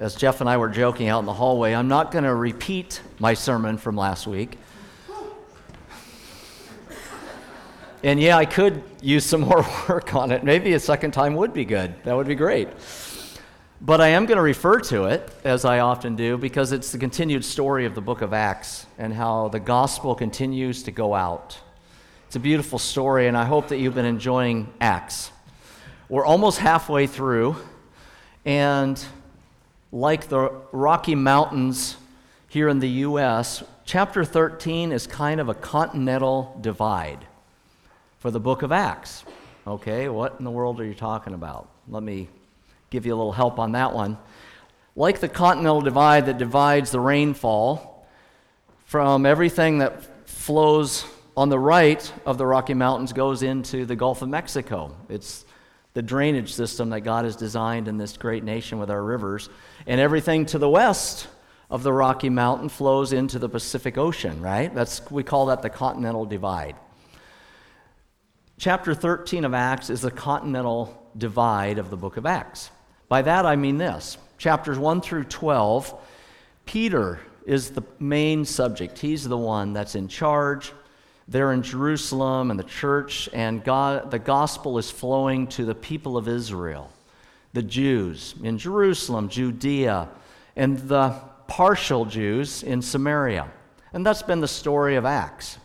[0.00, 3.00] As Jeff and I were joking out in the hallway, I'm not going to repeat
[3.18, 4.56] my sermon from last week.
[8.04, 10.44] And yeah, I could use some more work on it.
[10.44, 11.94] Maybe a second time would be good.
[12.04, 12.68] That would be great.
[13.80, 16.98] But I am going to refer to it, as I often do, because it's the
[16.98, 21.58] continued story of the book of Acts and how the gospel continues to go out.
[22.28, 25.32] It's a beautiful story, and I hope that you've been enjoying Acts.
[26.08, 27.56] We're almost halfway through,
[28.44, 29.04] and
[29.92, 31.96] like the Rocky Mountains
[32.48, 37.26] here in the U.S., chapter 13 is kind of a continental divide
[38.18, 39.24] for the book of Acts.
[39.66, 41.68] Okay, what in the world are you talking about?
[41.88, 42.28] Let me
[42.90, 44.18] give you a little help on that one.
[44.96, 48.06] Like the continental divide that divides the rainfall
[48.86, 51.04] from everything that flows
[51.36, 54.94] on the right of the Rocky Mountains goes into the Gulf of Mexico.
[55.08, 55.44] It's
[55.94, 59.48] the drainage system that God has designed in this great nation with our rivers.
[59.86, 61.28] And everything to the west
[61.70, 64.74] of the Rocky Mountain flows into the Pacific Ocean, right?
[64.74, 66.76] That's, we call that the continental divide.
[68.58, 72.70] Chapter 13 of Acts is the continental divide of the book of Acts.
[73.08, 75.94] By that I mean this chapters 1 through 12,
[76.64, 78.98] Peter is the main subject.
[78.98, 80.72] He's the one that's in charge.
[81.26, 86.16] They're in Jerusalem and the church, and God, the gospel is flowing to the people
[86.16, 86.90] of Israel,
[87.58, 90.08] the Jews in Jerusalem, Judea,
[90.54, 93.50] and the partial Jews in Samaria.
[93.92, 95.58] And that's been the story of Acts.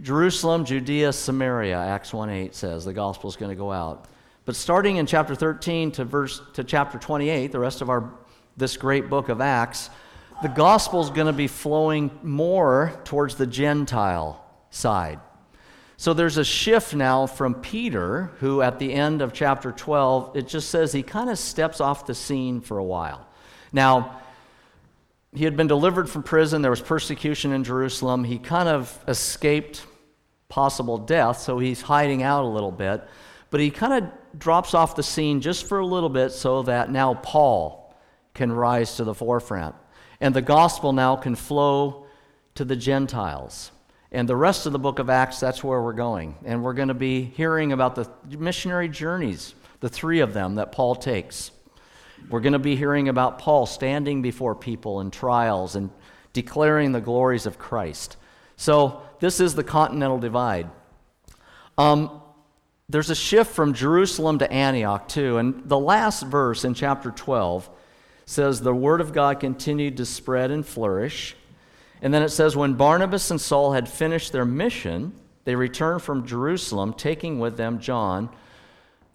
[0.00, 4.08] Jerusalem, Judea, Samaria, Acts 1 8 says the gospel is going to go out.
[4.46, 8.12] But starting in chapter 13 to verse to chapter 28, the rest of our
[8.56, 9.90] this great book of Acts,
[10.42, 15.20] the gospel is going to be flowing more towards the Gentile side.
[15.98, 20.46] So there's a shift now from Peter, who at the end of chapter 12, it
[20.46, 23.26] just says he kind of steps off the scene for a while.
[23.72, 24.20] Now,
[25.34, 28.24] he had been delivered from prison, there was persecution in Jerusalem.
[28.24, 29.86] He kind of escaped
[30.48, 33.02] possible death, so he's hiding out a little bit.
[33.50, 36.90] But he kind of drops off the scene just for a little bit so that
[36.90, 37.94] now Paul
[38.34, 39.74] can rise to the forefront.
[40.20, 42.06] And the gospel now can flow
[42.54, 43.70] to the Gentiles.
[44.12, 46.36] And the rest of the book of Acts, that's where we're going.
[46.44, 50.72] And we're going to be hearing about the missionary journeys, the three of them that
[50.72, 51.50] Paul takes.
[52.30, 55.90] We're going to be hearing about Paul standing before people in trials and
[56.32, 58.16] declaring the glories of Christ.
[58.56, 60.70] So, this is the continental divide.
[61.78, 62.22] Um,
[62.88, 65.38] there's a shift from Jerusalem to Antioch, too.
[65.38, 67.68] And the last verse in chapter 12
[68.24, 71.34] says, The word of God continued to spread and flourish
[72.02, 75.12] and then it says, When Barnabas and Saul had finished their mission,
[75.44, 78.28] they returned from Jerusalem, taking with them John,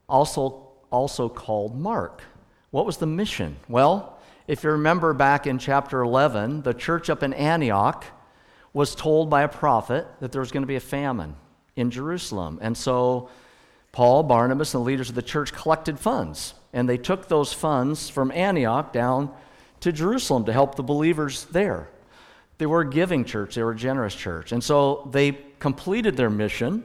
[0.07, 2.23] also, also called Mark.
[2.71, 3.57] What was the mission?
[3.67, 8.05] Well, if you remember back in chapter 11, the church up in Antioch
[8.73, 11.35] was told by a prophet that there was going to be a famine
[11.75, 12.59] in Jerusalem.
[12.61, 13.29] And so
[13.91, 16.53] Paul, Barnabas, and the leaders of the church collected funds.
[16.73, 19.31] And they took those funds from Antioch down
[19.81, 21.89] to Jerusalem to help the believers there.
[22.61, 24.51] They were a giving church, they were a generous church.
[24.51, 26.83] And so they completed their mission,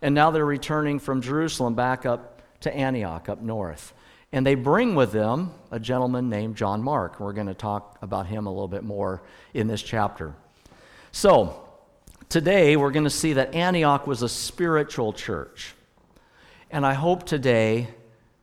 [0.00, 3.92] and now they're returning from Jerusalem back up to Antioch, up north.
[4.30, 7.18] And they bring with them a gentleman named John Mark.
[7.18, 9.20] We're going to talk about him a little bit more
[9.52, 10.32] in this chapter.
[11.10, 11.68] So,
[12.28, 15.74] today we're going to see that Antioch was a spiritual church.
[16.70, 17.88] And I hope today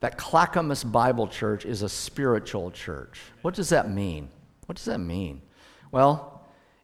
[0.01, 3.21] that Clackamas Bible Church is a spiritual church.
[3.41, 4.27] What does that mean?
[4.65, 5.41] What does that mean?
[5.91, 6.36] Well,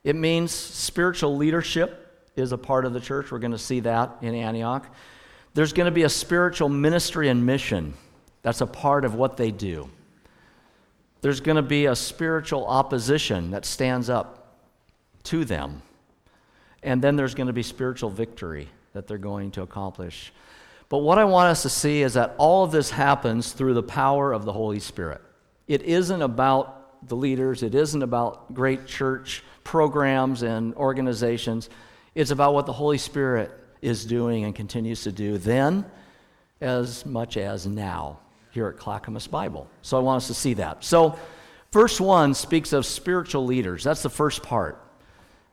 [0.03, 3.31] it means spiritual leadership is a part of the church.
[3.31, 4.93] We're going to see that in Antioch.
[5.53, 7.93] There's going to be a spiritual ministry and mission.
[8.41, 9.89] That's a part of what they do.
[11.21, 14.57] There's going to be a spiritual opposition that stands up
[15.23, 15.81] to them.
[16.81, 20.33] And then there's going to be spiritual victory that they're going to accomplish.
[20.89, 23.83] But what I want us to see is that all of this happens through the
[23.83, 25.21] power of the Holy Spirit.
[25.67, 31.69] It isn't about the leaders, it isn't about great church programs and organizations.
[32.15, 33.51] It's about what the Holy Spirit
[33.81, 35.85] is doing and continues to do then
[36.61, 38.19] as much as now
[38.51, 39.67] here at Clackamas Bible.
[39.81, 40.83] So I want us to see that.
[40.83, 41.17] So,
[41.71, 43.83] verse 1 speaks of spiritual leaders.
[43.83, 44.79] That's the first part.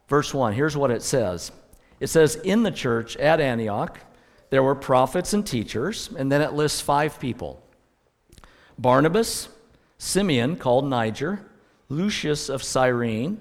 [0.09, 1.51] Verse 1, here's what it says
[1.99, 3.99] it says, In the church at Antioch,
[4.51, 7.63] there were prophets and teachers, and then it lists five people
[8.79, 9.49] Barnabas,
[9.99, 11.41] Simeon, called Niger,
[11.89, 13.41] Lucius of Cyrene,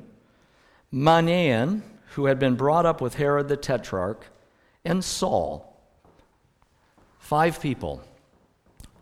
[0.94, 1.81] Manaen,
[2.15, 4.25] who had been brought up with Herod the Tetrarch,
[4.83, 5.65] and Saul.
[7.19, 8.01] Five people.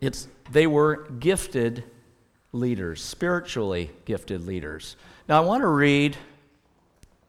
[0.00, 1.84] It's, they were gifted
[2.52, 4.96] leaders, spiritually gifted leaders.
[5.28, 6.16] Now, I want to read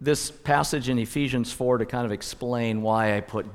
[0.01, 3.45] this passage in Ephesians 4 to kind of explain why I put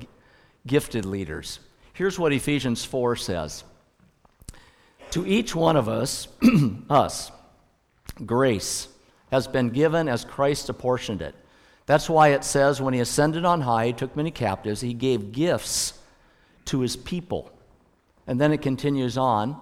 [0.65, 1.59] gifted leaders.
[1.93, 3.63] Here's what Ephesians 4 says
[5.11, 6.27] To each one of us,
[6.89, 7.31] us,
[8.25, 8.87] grace
[9.31, 11.35] has been given as Christ apportioned it.
[11.85, 15.31] That's why it says, when he ascended on high, he took many captives, he gave
[15.31, 15.93] gifts
[16.65, 17.51] to his people.
[18.27, 19.59] And then it continues on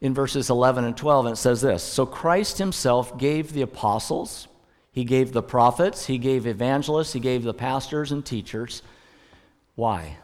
[0.00, 4.48] in verses 11 and 12, and it says this So Christ himself gave the apostles,
[4.92, 8.82] he gave the prophets, he gave evangelists, he gave the pastors and teachers.
[9.76, 10.18] Why?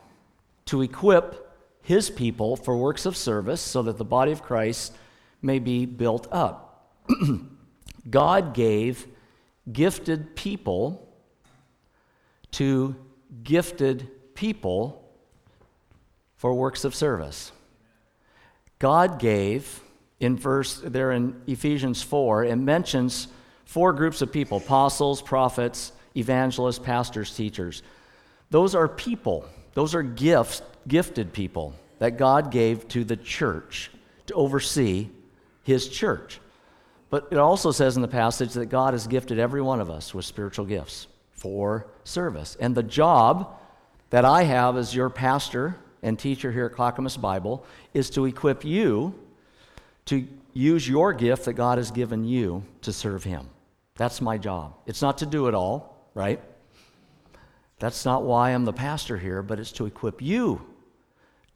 [0.66, 1.42] To equip
[1.82, 4.92] his people for works of service so that the body of Christ
[5.40, 6.92] may be built up.
[8.08, 9.06] God gave
[9.70, 11.06] gifted people
[12.52, 12.94] to
[13.42, 15.02] gifted people
[16.36, 17.52] for works of service.
[18.78, 19.80] God gave,
[20.20, 23.28] in verse there in Ephesians 4, it mentions
[23.64, 27.82] four groups of people apostles, prophets, evangelists, pastors, teachers.
[28.50, 33.90] Those are people, those are gifts, gifted people that God gave to the church
[34.26, 35.08] to oversee
[35.62, 36.40] his church.
[37.10, 40.12] But it also says in the passage that God has gifted every one of us
[40.12, 42.56] with spiritual gifts for service.
[42.58, 43.56] And the job
[44.10, 47.64] that I have as your pastor and teacher here at Clackamas Bible
[47.94, 49.14] is to equip you
[50.06, 53.48] to use your gift that God has given you to serve Him.
[53.96, 54.74] That's my job.
[54.86, 56.40] It's not to do it all, right?
[57.78, 60.64] That's not why I'm the pastor here, but it's to equip you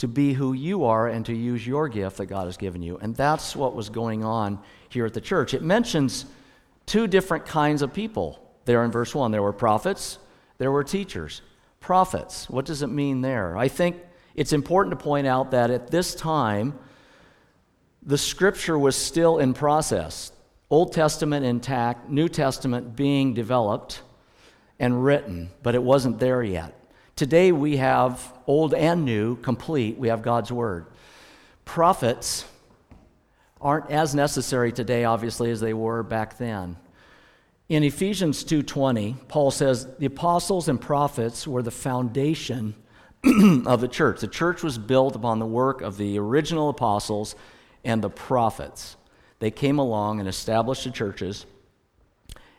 [0.00, 2.96] to be who you are and to use your gift that God has given you.
[2.96, 4.58] And that's what was going on
[4.88, 5.52] here at the church.
[5.52, 6.24] It mentions
[6.86, 9.30] two different kinds of people there in verse 1.
[9.30, 10.18] There were prophets,
[10.56, 11.42] there were teachers.
[11.80, 13.58] Prophets, what does it mean there?
[13.58, 13.96] I think
[14.34, 16.78] it's important to point out that at this time,
[18.02, 20.32] the scripture was still in process.
[20.70, 24.00] Old Testament intact, New Testament being developed
[24.78, 26.74] and written, but it wasn't there yet.
[27.16, 29.96] Today we have old and new complete.
[29.96, 30.86] We have God's Word.
[31.64, 32.44] Prophets
[33.60, 36.76] aren't as necessary today, obviously, as they were back then.
[37.68, 42.74] In Ephesians 2:20, Paul says the apostles and prophets were the foundation
[43.66, 44.20] of the church.
[44.20, 47.36] The church was built upon the work of the original apostles
[47.84, 48.96] and the prophets.
[49.38, 51.46] They came along and established the churches.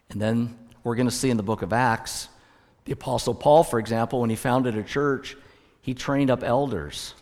[0.09, 2.29] And then we're going to see in the book of Acts,
[2.85, 5.35] the apostle Paul, for example, when he founded a church,
[5.81, 7.13] he trained up elders.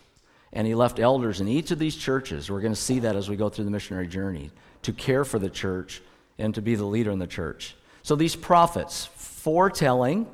[0.51, 2.50] And he left elders in each of these churches.
[2.50, 4.51] We're going to see that as we go through the missionary journey
[4.81, 6.01] to care for the church
[6.39, 7.75] and to be the leader in the church.
[8.01, 10.27] So these prophets, foretelling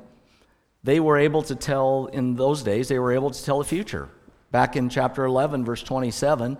[0.86, 4.08] they were able to tell, in those days, they were able to tell the future.
[4.52, 6.56] Back in chapter 11, verse 27,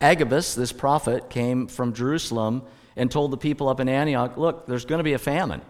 [0.00, 2.62] Agabus, this prophet, came from Jerusalem
[2.96, 5.60] and told the people up in Antioch, Look, there's going to be a famine.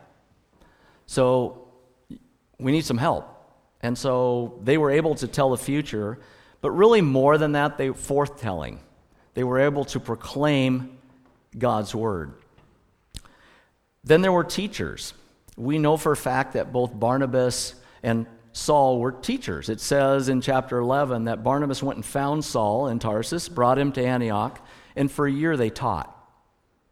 [1.06, 1.66] So
[2.60, 3.28] we need some help.
[3.82, 6.18] And so they were able to tell the future,
[6.60, 8.78] but really more than that, they forthtelling.
[9.34, 10.98] They were able to proclaim
[11.56, 12.34] God's word.
[14.02, 15.12] Then there were teachers.
[15.56, 19.68] We know for a fact that both Barnabas and Saul were teachers.
[19.68, 23.92] It says in chapter 11 that Barnabas went and found Saul in Tarsus, brought him
[23.92, 24.64] to Antioch,
[24.94, 26.12] and for a year they taught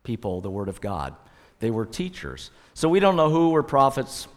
[0.02, 1.14] people the word of God.
[1.60, 2.50] They were teachers.
[2.75, 4.28] So we don't know who were prophets,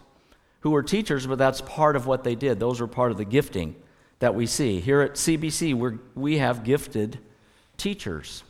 [0.60, 2.58] who were teachers, but that's part of what they did.
[2.58, 3.76] Those were part of the gifting
[4.18, 4.80] that we see.
[4.80, 7.18] Here at CBC, we we have gifted
[7.76, 8.42] teachers.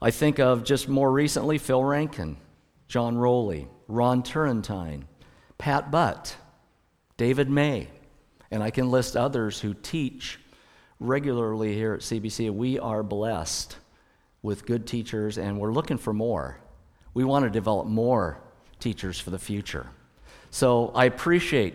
[0.00, 2.36] I think of just more recently Phil Rankin,
[2.88, 5.06] John Rowley, Ron Turrentine,
[5.58, 6.36] Pat Butt.
[7.16, 7.88] David May,
[8.50, 10.38] and I can list others who teach
[11.00, 12.52] regularly here at CBC.
[12.52, 13.76] We are blessed
[14.42, 16.60] with good teachers, and we're looking for more.
[17.14, 18.42] We want to develop more
[18.80, 19.86] teachers for the future.
[20.56, 21.74] So I appreciate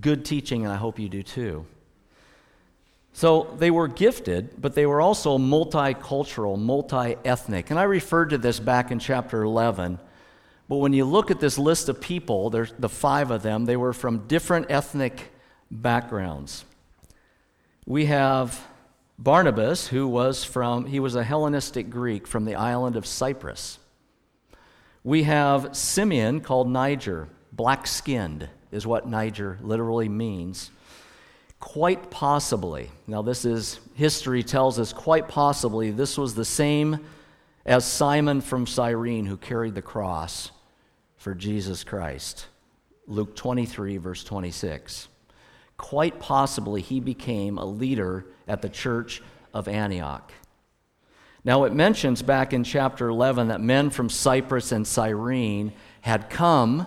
[0.00, 1.66] good teaching, and I hope you do too.
[3.12, 7.70] So they were gifted, but they were also multicultural, multi ethnic.
[7.70, 9.98] And I referred to this back in chapter 11
[10.68, 13.76] but when you look at this list of people, there's the five of them, they
[13.76, 15.32] were from different ethnic
[15.68, 16.64] backgrounds.
[17.86, 18.64] We have
[19.18, 23.78] Barnabas, who was from, he was a Hellenistic Greek from the island of Cyprus.
[25.02, 30.70] We have Simeon, called Niger, black skinned, is what Niger literally means.
[31.60, 36.98] Quite possibly, now this is, history tells us, quite possibly this was the same
[37.64, 40.50] as Simon from Cyrene who carried the cross
[41.16, 42.46] for Jesus Christ.
[43.06, 45.08] Luke 23, verse 26.
[45.76, 50.32] Quite possibly, he became a leader at the church of Antioch.
[51.44, 56.86] Now, it mentions back in chapter 11 that men from Cyprus and Cyrene had come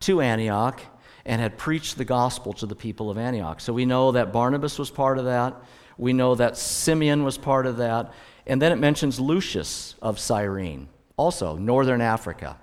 [0.00, 0.80] to Antioch
[1.24, 3.60] and had preached the gospel to the people of Antioch.
[3.60, 5.54] So we know that Barnabas was part of that.
[5.98, 8.12] We know that Simeon was part of that.
[8.46, 12.58] And then it mentions Lucius of Cyrene, also northern Africa.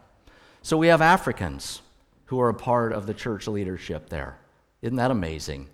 [0.63, 1.81] So we have Africans
[2.25, 4.37] who are a part of the church leadership there.
[4.81, 5.69] Isn't that amazing?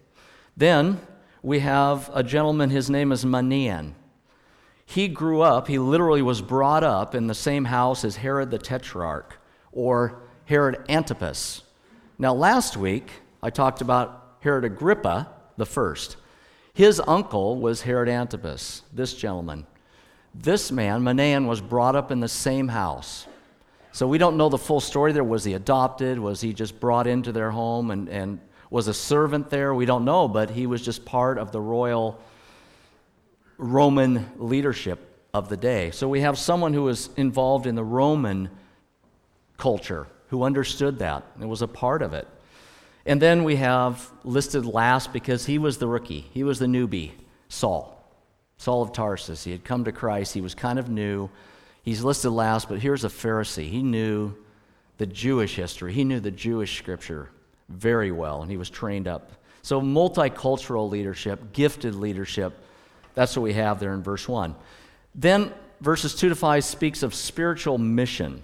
[0.55, 0.99] Then
[1.41, 3.93] we have a gentleman, his name is Manaen.
[4.85, 8.59] He grew up, he literally was brought up in the same house as Herod the
[8.59, 9.39] Tetrarch
[9.71, 11.63] or Herod Antipas.
[12.17, 13.09] Now, last week
[13.41, 16.17] I talked about Herod Agrippa the first.
[16.73, 19.65] His uncle was Herod Antipas, this gentleman.
[20.33, 23.27] This man, Manaen, was brought up in the same house.
[23.91, 25.23] So we don't know the full story there.
[25.23, 26.17] Was he adopted?
[26.17, 28.39] Was he just brought into their home and, and
[28.71, 29.75] was a servant there?
[29.75, 32.19] We don't know, but he was just part of the royal
[33.59, 35.91] Roman leadership of the day.
[35.91, 38.49] So we have someone who was involved in the Roman
[39.57, 42.27] culture, who understood that and was a part of it.
[43.05, 47.11] And then we have listed last because he was the rookie, he was the newbie,
[47.49, 48.03] Saul.
[48.57, 49.43] Saul of Tarsus.
[49.43, 51.29] He had come to Christ, he was kind of new.
[51.83, 53.69] He's listed last, but here's a Pharisee.
[53.69, 54.33] He knew
[54.97, 57.29] the Jewish history, he knew the Jewish scripture
[57.69, 59.33] very well, and he was trained up.
[59.61, 62.53] So, multicultural leadership, gifted leadership,
[63.13, 64.55] that's what we have there in verse 1.
[65.13, 68.41] Then, verses 2 to 5 speaks of spiritual mission.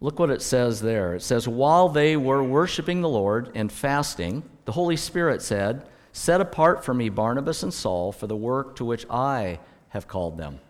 [0.00, 1.14] Look what it says there.
[1.14, 6.40] It says, While they were worshiping the Lord and fasting, the Holy Spirit said, Set
[6.40, 10.60] apart for me Barnabas and Saul for the work to which I have called them.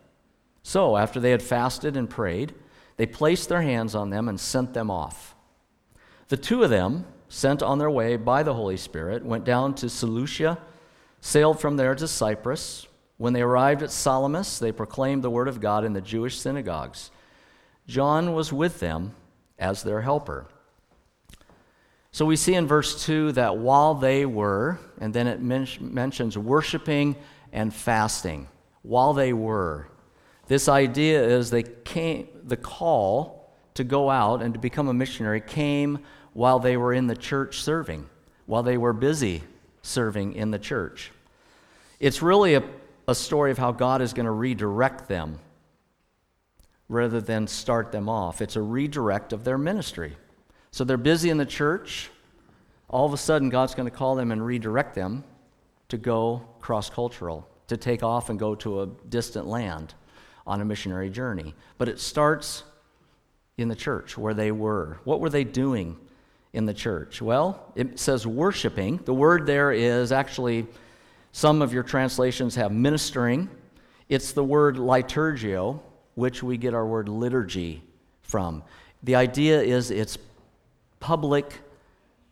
[0.63, 2.53] So, after they had fasted and prayed,
[2.97, 5.35] they placed their hands on them and sent them off.
[6.27, 9.89] The two of them, sent on their way by the Holy Spirit, went down to
[9.89, 10.57] Seleucia,
[11.21, 12.87] sailed from there to Cyprus.
[13.17, 17.11] When they arrived at Salamis, they proclaimed the word of God in the Jewish synagogues.
[17.87, 19.13] John was with them
[19.59, 20.47] as their helper.
[22.11, 26.37] So we see in verse 2 that while they were, and then it men- mentions
[26.37, 27.15] worshiping
[27.53, 28.47] and fasting,
[28.81, 29.87] while they were,
[30.47, 35.39] this idea is they came, the call to go out and to become a missionary
[35.39, 35.99] came
[36.33, 38.09] while they were in the church serving,
[38.47, 39.43] while they were busy
[39.83, 41.11] serving in the church.
[41.99, 42.63] It's really a,
[43.07, 45.39] a story of how God is going to redirect them
[46.89, 48.41] rather than start them off.
[48.41, 50.17] It's a redirect of their ministry.
[50.71, 52.09] So they're busy in the church.
[52.89, 55.23] All of a sudden, God's going to call them and redirect them
[55.89, 59.93] to go cross cultural, to take off and go to a distant land
[60.47, 61.53] on a missionary journey.
[61.77, 62.63] But it starts
[63.57, 64.99] in the church where they were.
[65.03, 65.97] What were they doing
[66.53, 67.21] in the church?
[67.21, 68.97] Well, it says worshiping.
[69.05, 70.65] The word there is actually,
[71.31, 73.49] some of your translations have ministering.
[74.07, 75.81] It's the word liturgio,
[76.19, 77.81] which we get our word liturgy
[78.23, 78.61] from.
[79.03, 80.17] The idea is it's
[80.99, 81.61] public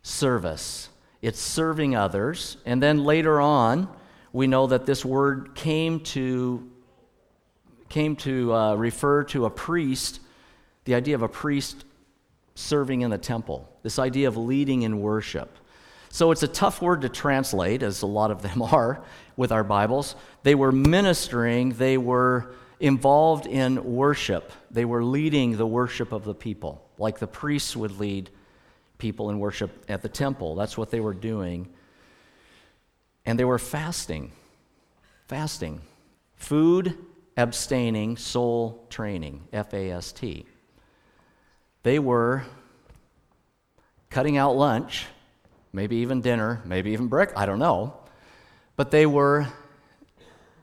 [0.02, 0.90] service,
[1.22, 2.58] it's serving others.
[2.66, 3.88] And then later on,
[4.30, 6.70] we know that this word came to
[7.88, 10.20] came to uh, refer to a priest,
[10.84, 11.86] the idea of a priest
[12.54, 15.56] serving in the temple, this idea of leading in worship.
[16.10, 19.02] So it's a tough word to translate, as a lot of them are
[19.38, 20.14] with our Bibles.
[20.42, 26.34] They were ministering, they were involved in worship, they were leading the worship of the
[26.34, 28.30] people, like the priests would lead
[28.98, 30.54] people in worship at the temple.
[30.54, 31.68] That's what they were doing.
[33.24, 34.32] And they were fasting.
[35.26, 35.80] Fasting.
[36.36, 36.96] Food
[37.36, 40.46] abstaining soul training, F A S T.
[41.82, 42.44] They were
[44.10, 45.06] cutting out lunch,
[45.72, 47.94] maybe even dinner, maybe even breakfast, I don't know.
[48.76, 49.46] But they were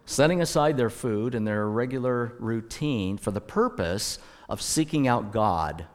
[0.06, 5.86] setting aside their food and their regular routine for the purpose of seeking out God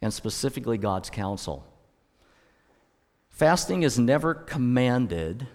[0.00, 1.66] and specifically God's counsel.
[3.28, 5.46] Fasting is never commanded,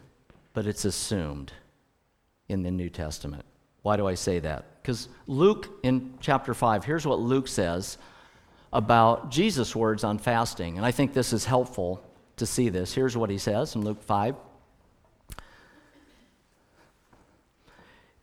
[0.53, 1.53] but it's assumed
[2.47, 3.45] in the New Testament.
[3.81, 4.81] Why do I say that?
[4.81, 7.97] Because Luke in chapter 5, here's what Luke says
[8.73, 10.77] about Jesus' words on fasting.
[10.77, 12.03] And I think this is helpful
[12.37, 12.93] to see this.
[12.93, 14.35] Here's what he says in Luke 5.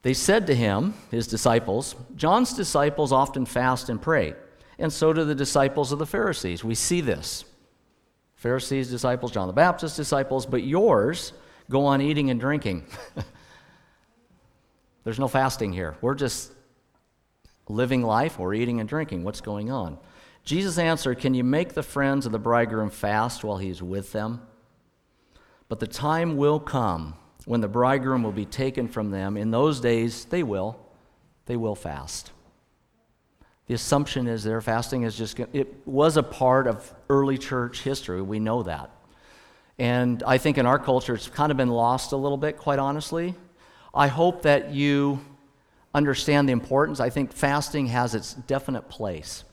[0.06, 4.34] They said to him, his disciples, John's disciples often fast and pray,
[4.78, 6.62] and so do the disciples of the Pharisees.
[6.62, 7.44] We see this.
[8.36, 11.32] Pharisees' disciples, John the Baptist's disciples, but yours
[11.68, 12.86] go on eating and drinking.
[15.02, 15.96] There's no fasting here.
[16.00, 16.52] We're just
[17.68, 19.24] living life or eating and drinking.
[19.24, 19.98] What's going on?
[20.44, 24.40] Jesus answered, Can you make the friends of the bridegroom fast while he's with them?
[25.68, 29.38] But the time will come when the bridegroom will be taken from them.
[29.38, 30.78] In those days, they will
[31.46, 32.32] they will fast.
[33.66, 38.22] The assumption is their fasting is just, it was a part of early church history.
[38.22, 38.90] We know that.
[39.78, 42.78] And I think in our culture, it's kind of been lost a little bit, quite
[42.78, 43.34] honestly.
[43.94, 45.20] I hope that you
[45.94, 47.00] understand the importance.
[47.00, 49.44] I think fasting has its definite place.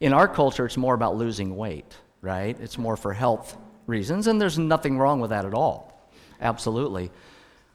[0.00, 2.58] In our culture, it's more about losing weight, right?
[2.60, 6.08] It's more for health reasons, and there's nothing wrong with that at all.
[6.40, 7.10] Absolutely.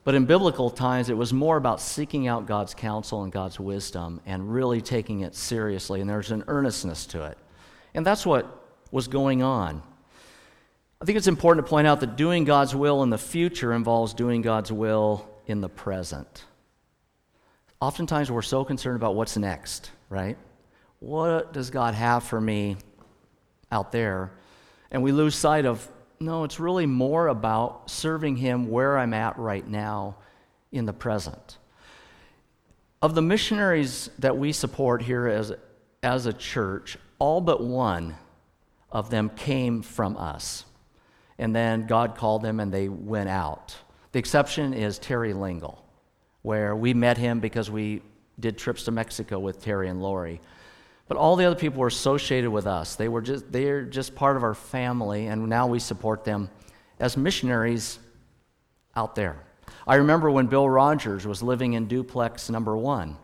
[0.06, 4.22] But in biblical times, it was more about seeking out God's counsel and God's wisdom
[4.28, 6.00] and really taking it seriously.
[6.00, 7.40] And there's an earnestness to it.
[7.96, 9.82] And that's what was going on.
[11.02, 14.14] I think it's important to point out that doing God's will in the future involves
[14.14, 16.46] doing God's will in the present.
[17.82, 20.38] Oftentimes, we're so concerned about what's next, right?
[21.00, 22.78] What does God have for me
[23.72, 24.32] out there?
[24.92, 25.88] And we lose sight of
[26.20, 30.16] no, it's really more about serving Him where I'm at right now
[30.72, 31.58] in the present.
[33.02, 35.54] Of the missionaries that we support here as,
[36.02, 38.16] as a church, all but one
[38.92, 40.66] of them came from us.
[41.38, 43.76] And then God called them and they went out.
[44.14, 45.84] The exception is Terry Lingle,
[46.42, 48.02] where we met him because we
[48.40, 50.40] did trips to Mexico with Terry and Lori.
[51.08, 52.96] But all the other people were associated with us.
[52.96, 56.50] They were just they're just part of our family, and now we support them
[57.00, 58.00] as missionaries
[58.96, 59.44] out there.
[59.88, 63.18] I remember when Bill Rogers was living in duplex number one,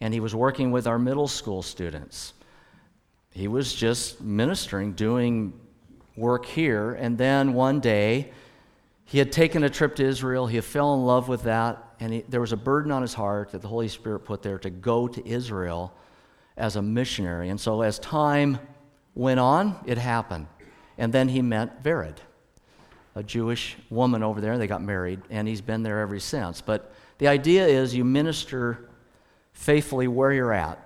[0.00, 2.34] and he was working with our middle school students.
[3.30, 5.52] He was just ministering, doing
[6.16, 8.32] work here, and then one day
[9.04, 10.46] he had taken a trip to Israel.
[10.46, 13.52] He fell in love with that, and he, there was a burden on his heart
[13.52, 15.92] that the Holy Spirit put there to go to Israel
[16.58, 17.48] as a missionary.
[17.48, 18.58] And so as time
[19.14, 20.46] went on, it happened.
[20.98, 22.16] And then he met Vered,
[23.14, 24.58] a Jewish woman over there.
[24.58, 26.60] They got married, and he's been there ever since.
[26.60, 28.88] But the idea is you minister
[29.52, 30.78] faithfully where you're at,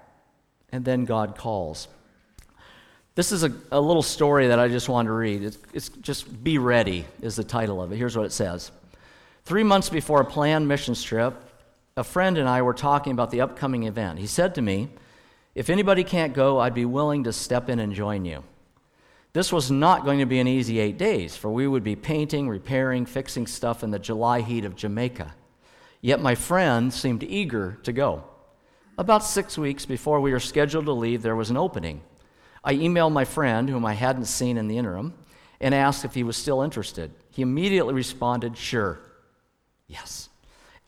[0.71, 1.89] and then God calls.
[3.15, 5.43] This is a, a little story that I just wanted to read.
[5.43, 7.97] It's, it's just Be Ready is the title of it.
[7.97, 8.71] Here's what it says
[9.45, 11.35] Three months before a planned mission trip,
[11.97, 14.19] a friend and I were talking about the upcoming event.
[14.19, 14.89] He said to me,
[15.55, 18.43] if anybody can't go, I'd be willing to step in and join you.
[19.33, 22.49] This was not going to be an easy eight days, for we would be painting,
[22.49, 25.35] repairing, fixing stuff in the July heat of Jamaica.
[26.03, 28.25] Yet my friend seemed eager to go.
[28.99, 32.03] About six weeks before we were scheduled to leave, there was an opening.
[32.63, 35.15] I emailed my friend, whom I hadn't seen in the interim,
[35.61, 37.13] and asked if he was still interested.
[37.31, 39.01] He immediately responded, Sure.
[39.87, 40.29] Yes.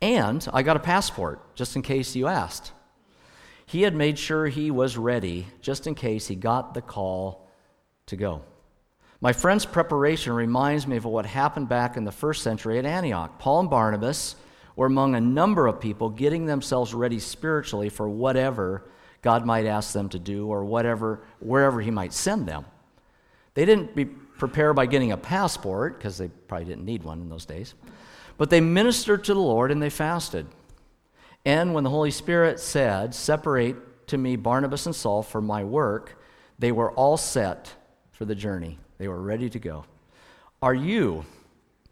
[0.03, 2.73] And I got a passport, just in case you asked.
[3.75, 7.49] He had made sure he was ready just in case he got the call
[8.07, 8.43] to go.
[9.21, 13.37] My friend's preparation reminds me of what happened back in the first century at Antioch.
[13.41, 14.37] Paul and Barnabas
[14.77, 18.89] were among a number of people getting themselves ready spiritually for whatever
[19.23, 22.67] God might ask them to do or whatever wherever he might send them.
[23.55, 27.29] They didn't be prepared by getting a passport because they probably didn't need one in
[27.29, 27.75] those days.
[28.39, 30.47] But they ministered to the Lord and they fasted.
[31.45, 36.21] And when the Holy Spirit said, Separate to me Barnabas and Saul for my work,
[36.59, 37.75] they were all set
[38.13, 38.79] for the journey.
[38.99, 39.85] They were ready to go.
[40.63, 41.25] Are you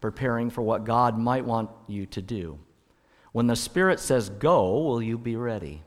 [0.00, 2.58] preparing for what God might want you to do?
[3.32, 5.82] When the Spirit says go, will you be ready?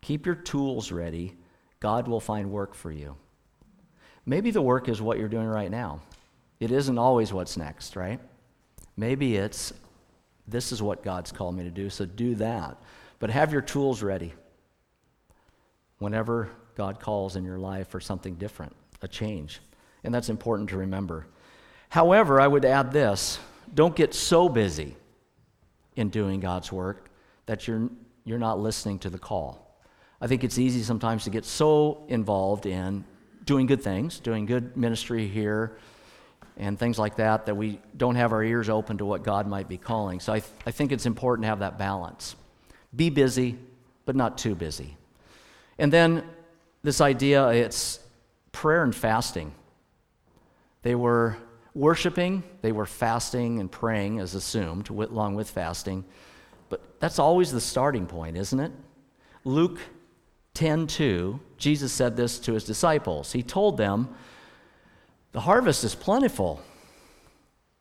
[0.00, 1.36] Keep your tools ready.
[1.80, 3.16] God will find work for you.
[4.26, 6.00] Maybe the work is what you're doing right now.
[6.60, 8.20] It isn't always what's next, right?
[8.96, 9.72] Maybe it's
[10.46, 12.76] this is what God's called me to do, so do that.
[13.18, 14.34] But have your tools ready
[15.98, 19.60] whenever God calls in your life for something different, a change.
[20.02, 21.26] And that's important to remember.
[21.88, 23.38] However, I would add this
[23.72, 24.94] don't get so busy
[25.96, 27.10] in doing God's work
[27.46, 27.88] that you're,
[28.24, 29.78] you're not listening to the call.
[30.20, 33.04] I think it's easy sometimes to get so involved in
[33.44, 35.78] doing good things, doing good ministry here,
[36.56, 39.68] and things like that, that we don't have our ears open to what God might
[39.68, 40.20] be calling.
[40.20, 42.36] So I, th- I think it's important to have that balance.
[42.94, 43.58] Be busy,
[44.04, 44.96] but not too busy.
[45.78, 46.24] And then
[46.82, 47.98] this idea it's
[48.52, 49.52] prayer and fasting.
[50.82, 51.36] They were
[51.74, 56.04] worshiping, they were fasting and praying, as assumed, along with fasting.
[56.68, 58.70] But that's always the starting point, isn't it?
[59.44, 59.80] Luke
[60.54, 63.32] 10 2, Jesus said this to his disciples.
[63.32, 64.14] He told them,
[65.34, 66.62] the harvest is plentiful,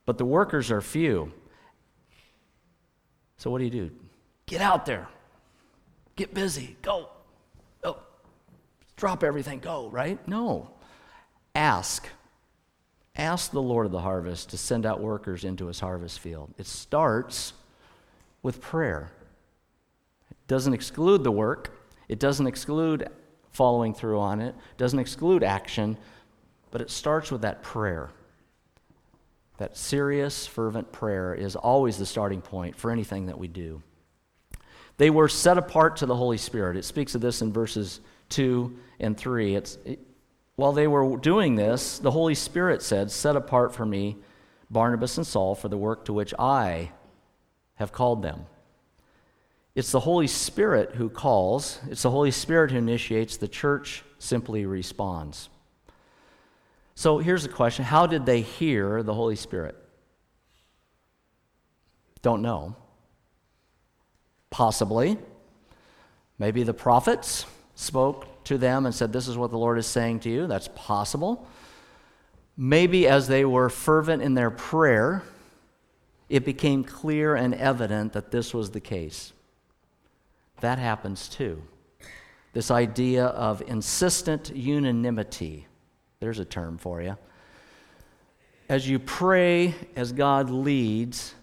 [0.07, 1.31] but the workers are few.
[3.37, 3.91] So, what do you do?
[4.47, 5.07] Get out there,
[6.15, 7.09] get busy, go.
[7.83, 7.99] Oh,
[8.97, 10.17] drop everything, go, right?
[10.27, 10.71] No.
[11.53, 12.07] Ask.
[13.15, 16.51] Ask the Lord of the harvest to send out workers into his harvest field.
[16.57, 17.53] It starts
[18.41, 19.11] with prayer.
[20.31, 23.07] It doesn't exclude the work, it doesn't exclude
[23.51, 25.95] following through on it, doesn't exclude action,
[26.73, 28.09] but it starts with that prayer.
[29.57, 33.83] That serious, fervent prayer is always the starting point for anything that we do.
[34.97, 36.75] They were set apart to the Holy Spirit.
[36.75, 39.55] It speaks of this in verses 2 and 3.
[39.55, 39.99] It's, it,
[40.55, 44.17] while they were doing this, the Holy Spirit said, Set apart for me
[44.71, 46.89] Barnabas and Saul for the work to which I
[47.75, 48.47] have called them.
[49.75, 54.65] It's the Holy Spirit who calls, it's the Holy Spirit who initiates, the church simply
[54.65, 55.49] responds.
[56.95, 59.75] So here's the question How did they hear the Holy Spirit?
[62.21, 62.75] Don't know.
[64.49, 65.17] Possibly.
[66.39, 70.21] Maybe the prophets spoke to them and said, This is what the Lord is saying
[70.21, 70.47] to you.
[70.47, 71.47] That's possible.
[72.55, 75.23] Maybe as they were fervent in their prayer,
[76.29, 79.33] it became clear and evident that this was the case.
[80.61, 81.63] That happens too.
[82.53, 85.67] This idea of insistent unanimity.
[86.23, 87.17] There's a term for you.
[88.69, 91.35] As you pray, as God leads,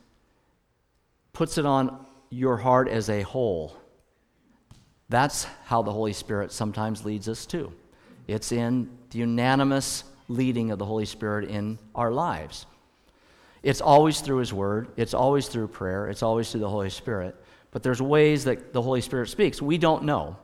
[1.35, 3.77] puts it on your heart as a whole.
[5.11, 7.75] That's how the Holy Spirit sometimes leads us too.
[8.27, 12.65] It's in the unanimous leading of the Holy Spirit in our lives.
[13.63, 17.37] It's always through His Word, it's always through prayer, it's always through the Holy Spirit.
[17.71, 19.61] But there's ways that the Holy Spirit speaks.
[19.61, 20.39] We don't know,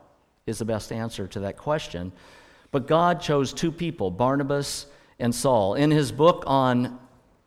[0.44, 2.12] is the best answer to that question.
[2.70, 4.86] But God chose two people, Barnabas
[5.18, 5.74] and Saul.
[5.74, 6.98] In his book on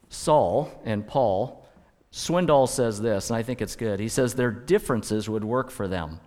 [0.10, 1.67] Saul and Paul,
[2.12, 3.99] Swindoll says this, and I think it's good.
[3.99, 6.19] He says their differences would work for them,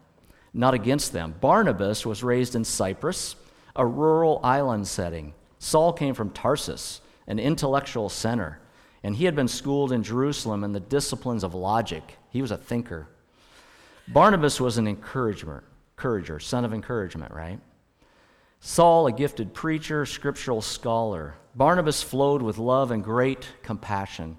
[0.55, 1.35] not against them.
[1.41, 3.35] Barnabas was raised in Cyprus,
[3.75, 5.35] a rural island setting.
[5.59, 8.61] Saul came from Tarsus, an intellectual center,
[9.03, 12.19] and he had been schooled in Jerusalem in the disciplines of logic.
[12.31, 13.09] He was a thinker.
[14.07, 15.65] Barnabas was an encourager,
[16.39, 17.59] son of encouragement, right?
[18.65, 21.35] Saul, a gifted preacher, scriptural scholar.
[21.57, 24.37] Barnabas flowed with love and great compassion.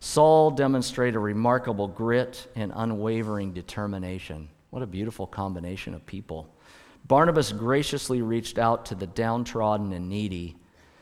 [0.00, 4.48] Saul demonstrated remarkable grit and unwavering determination.
[4.70, 6.48] What a beautiful combination of people.
[7.06, 10.56] Barnabas graciously reached out to the downtrodden and needy.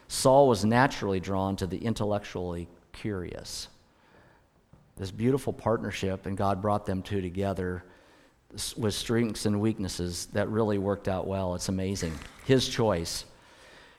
[0.08, 3.68] Saul was naturally drawn to the intellectually curious.
[4.96, 7.84] This beautiful partnership, and God brought them two together
[8.76, 11.54] with strengths and weaknesses that really worked out well.
[11.54, 12.18] It's amazing.
[12.44, 13.24] His choice.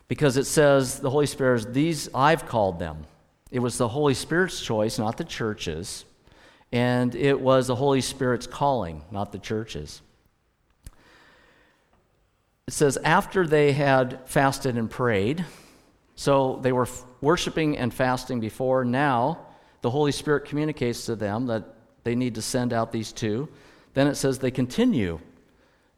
[0.08, 3.06] Because it says, the Holy Spirit, is, these I've called them.
[3.52, 6.06] It was the Holy Spirit's choice, not the church's.
[6.72, 10.02] And it was the Holy Spirit's calling, not the church's.
[12.68, 15.46] It says, after they had fasted and prayed,
[16.16, 16.88] so they were
[17.22, 19.48] worshiping and fasting before, now
[19.82, 21.63] the Holy Spirit communicates to them that
[22.04, 23.50] they need to send out these two.
[23.94, 25.20] Then it says they continue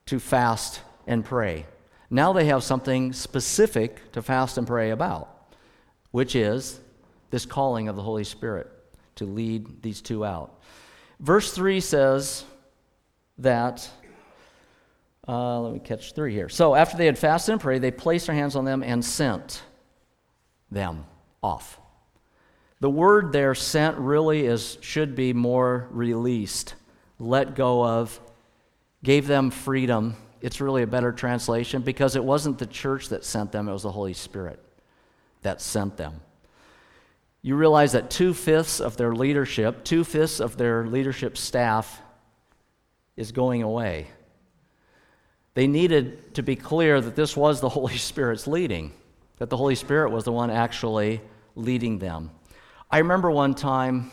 [0.08, 1.66] to fast and pray.
[2.10, 5.54] Now they have something specific to fast and pray about,
[6.12, 6.80] which is
[7.32, 8.72] this calling of the Holy Spirit
[9.16, 10.62] to lead these two out.
[11.20, 12.44] Verse 3 says
[13.38, 13.90] that
[15.28, 16.50] uh, let me catch three here.
[16.50, 19.64] So after they had fasted and prayed, they placed their hands on them and sent
[20.70, 21.06] them
[21.42, 21.80] off.
[22.80, 26.76] The word there, sent, really is should be more released,
[27.20, 28.20] let go of,
[29.04, 30.16] gave them freedom.
[30.42, 33.84] It's really a better translation because it wasn't the church that sent them, it was
[33.84, 34.60] the Holy Spirit
[35.42, 36.22] that sent them.
[37.42, 42.02] You realize that two fifths of their leadership, two fifths of their leadership staff
[43.16, 44.08] is going away.
[45.54, 48.92] They needed to be clear that this was the Holy Spirit's leading,
[49.38, 51.22] that the Holy Spirit was the one actually
[51.56, 52.32] leading them.
[52.90, 54.12] I remember one time,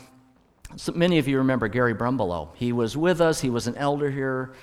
[0.75, 2.49] so many of you remember Gary Brumbelow.
[2.55, 4.53] He was with us, he was an elder here,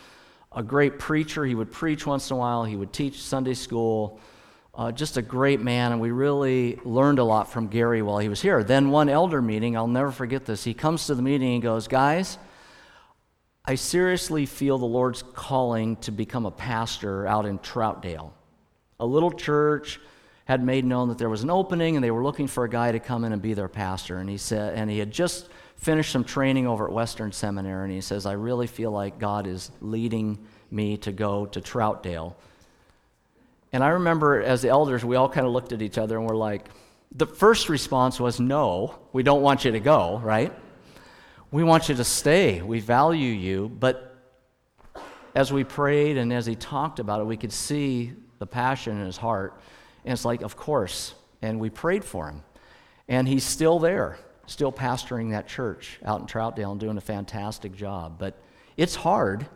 [0.53, 1.45] a great preacher.
[1.45, 4.21] He would preach once in a while, he would teach Sunday school.
[4.73, 8.29] Uh, just a great man, and we really learned a lot from Gary while he
[8.29, 8.63] was here.
[8.63, 10.63] Then, one elder meeting, I'll never forget this.
[10.63, 12.39] He comes to the meeting and goes, Guys,
[13.65, 18.31] I seriously feel the Lord's calling to become a pastor out in Troutdale,
[19.01, 20.01] a little church
[20.45, 22.91] had made known that there was an opening and they were looking for a guy
[22.91, 24.19] to come in and be their pastor.
[24.19, 25.49] And he said, and he had just
[25.81, 27.85] finished some training over at Western Seminary.
[27.85, 30.39] And he says, I really feel like God is leading
[30.71, 32.35] me to go to Troutdale.
[33.73, 36.27] And I remember as the elders, we all kind of looked at each other and
[36.27, 36.69] we're like,
[37.13, 40.53] the first response was, No, we don't want you to go, right?
[41.51, 42.63] We want you to stay.
[42.63, 43.69] We value you.
[43.69, 44.17] But
[45.35, 49.07] as we prayed and as he talked about it, we could see the passion in
[49.07, 49.61] his heart.
[50.05, 51.15] And it's like, of course.
[51.43, 52.43] And we prayed for him.
[53.09, 54.19] And he's still there,
[54.51, 58.17] still pastoring that church out in Troutdale and doing a fantastic job.
[58.19, 58.35] But
[58.77, 59.47] it's hard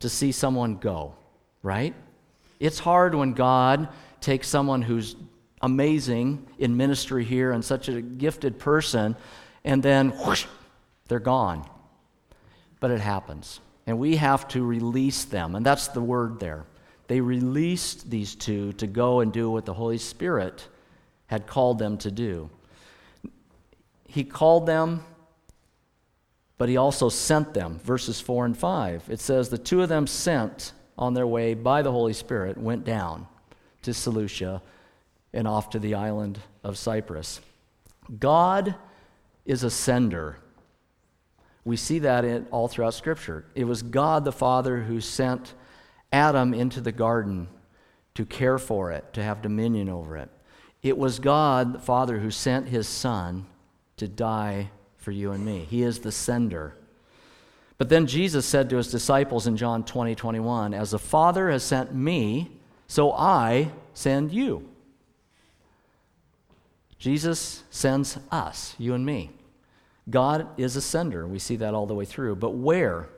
[0.00, 1.14] to see someone go,
[1.62, 1.94] right?
[2.60, 3.88] It's hard when God
[4.20, 5.16] takes someone who's
[5.60, 9.16] amazing in ministry here and such a gifted person,
[9.64, 10.46] and then whoosh,
[11.08, 11.68] they're gone.
[12.78, 13.60] But it happens.
[13.86, 15.54] And we have to release them.
[15.54, 16.66] And that's the word there.
[17.08, 20.66] They released these two to go and do what the Holy Spirit
[21.26, 22.50] had called them to do.
[24.16, 25.04] He called them,
[26.56, 27.78] but he also sent them.
[27.80, 29.10] Verses 4 and 5.
[29.10, 32.86] It says, The two of them sent on their way by the Holy Spirit went
[32.86, 33.26] down
[33.82, 34.62] to Seleucia
[35.34, 37.42] and off to the island of Cyprus.
[38.18, 38.74] God
[39.44, 40.38] is a sender.
[41.66, 43.44] We see that in, all throughout Scripture.
[43.54, 45.52] It was God the Father who sent
[46.10, 47.48] Adam into the garden
[48.14, 50.30] to care for it, to have dominion over it.
[50.82, 53.44] It was God the Father who sent his Son
[53.96, 55.66] to die for you and me.
[55.68, 56.74] He is the sender.
[57.78, 61.62] But then Jesus said to his disciples in John 20, 21, As the Father has
[61.62, 62.50] sent me,
[62.86, 64.68] so I send you.
[66.98, 69.30] Jesus sends us, you and me.
[70.08, 71.26] God is a sender.
[71.26, 72.36] We see that all the way through.
[72.36, 73.08] But where?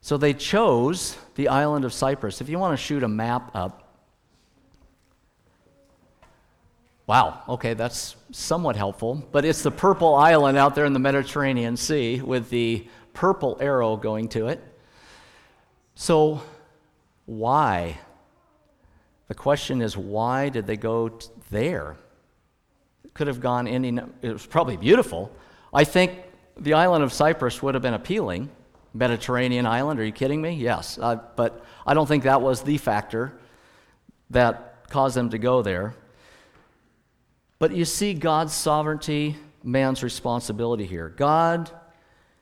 [0.00, 2.40] So they chose the island of Cyprus.
[2.40, 3.85] If you want to shoot a map up,
[7.06, 9.24] Wow, okay, that's somewhat helpful.
[9.30, 13.96] But it's the purple island out there in the Mediterranean Sea with the purple arrow
[13.96, 14.62] going to it.
[15.94, 16.42] So,
[17.26, 17.98] why?
[19.28, 21.18] The question is, why did they go
[21.50, 21.96] there?
[23.04, 25.30] It could have gone any, it was probably beautiful.
[25.72, 26.12] I think
[26.56, 28.50] the island of Cyprus would have been appealing.
[28.94, 30.54] Mediterranean island, are you kidding me?
[30.54, 30.98] Yes.
[31.00, 33.38] Uh, but I don't think that was the factor
[34.30, 35.94] that caused them to go there.
[37.58, 41.08] But you see God's sovereignty, man's responsibility here.
[41.08, 41.70] God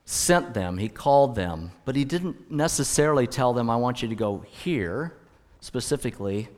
[0.04, 4.14] sent them, He called them, but He didn't necessarily tell them, I want you to
[4.14, 5.14] go here
[5.60, 6.48] specifically.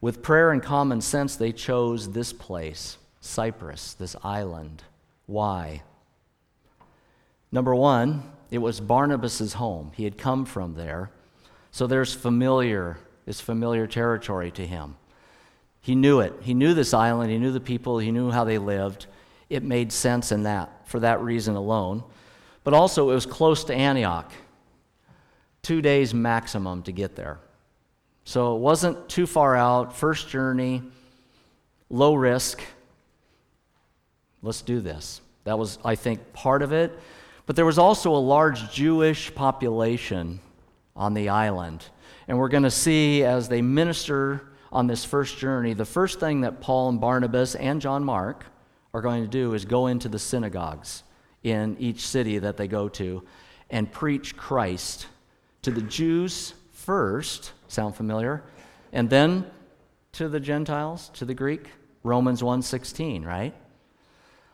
[0.00, 4.82] With prayer and common sense, they chose this place, Cyprus, this island.
[5.26, 5.82] Why?
[7.50, 9.92] Number one, it was Barnabas' home.
[9.96, 11.10] He had come from there.
[11.70, 14.96] So there's familiar, it's familiar territory to him.
[15.80, 16.34] He knew it.
[16.40, 17.30] He knew this island.
[17.30, 17.98] He knew the people.
[17.98, 19.06] He knew how they lived.
[19.48, 22.02] It made sense in that, for that reason alone.
[22.64, 24.30] But also, it was close to Antioch.
[25.62, 27.38] Two days maximum to get there.
[28.24, 29.96] So it wasn't too far out.
[29.96, 30.82] First journey,
[31.88, 32.60] low risk.
[34.42, 35.20] Let's do this.
[35.44, 36.92] That was, I think, part of it.
[37.46, 40.40] But there was also a large Jewish population
[40.94, 41.86] on the island.
[42.26, 46.42] And we're going to see as they minister on this first journey, the first thing
[46.42, 48.44] that Paul and Barnabas and John Mark
[48.92, 51.02] are going to do is go into the synagogues
[51.42, 53.22] in each city that they go to
[53.70, 55.06] and preach Christ
[55.62, 58.42] to the Jews first, sound familiar?
[58.92, 59.46] And then
[60.12, 61.68] to the Gentiles, to the Greek,
[62.02, 63.54] Romans 1:16, right?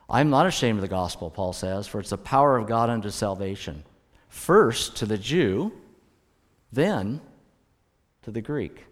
[0.09, 3.11] I'm not ashamed of the gospel, Paul says, for it's the power of God unto
[3.11, 3.85] salvation.
[4.29, 5.73] First to the Jew,
[6.73, 7.21] then
[8.23, 8.85] to the Greek.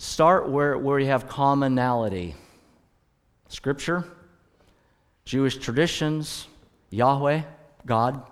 [0.00, 2.36] Start where, where you have commonality
[3.48, 4.04] Scripture,
[5.24, 6.46] Jewish traditions,
[6.90, 7.42] Yahweh,
[7.84, 8.22] God.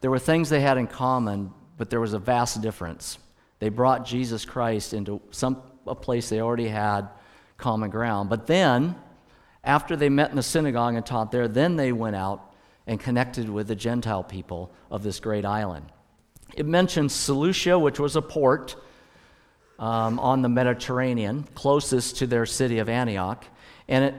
[0.00, 3.18] There were things they had in common, but there was a vast difference.
[3.60, 7.08] They brought Jesus Christ into some a place they already had
[7.58, 8.28] common ground.
[8.28, 8.96] But then,
[9.62, 12.52] after they met in the synagogue and taught there, then they went out
[12.88, 15.86] and connected with the Gentile people of this great island.
[16.56, 18.74] It mentions Seleucia, which was a port
[19.78, 23.44] um, on the Mediterranean, closest to their city of Antioch.
[23.88, 24.14] And it,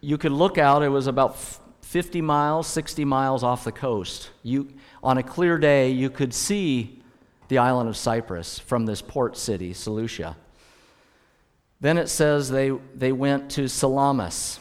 [0.00, 1.36] you could look out, it was about
[1.82, 4.30] 50 miles, 60 miles off the coast.
[4.42, 4.68] You,
[5.02, 7.02] on a clear day, you could see
[7.48, 10.36] the island of Cyprus from this port city, Seleucia.
[11.80, 14.60] Then it says they, they went to Salamis.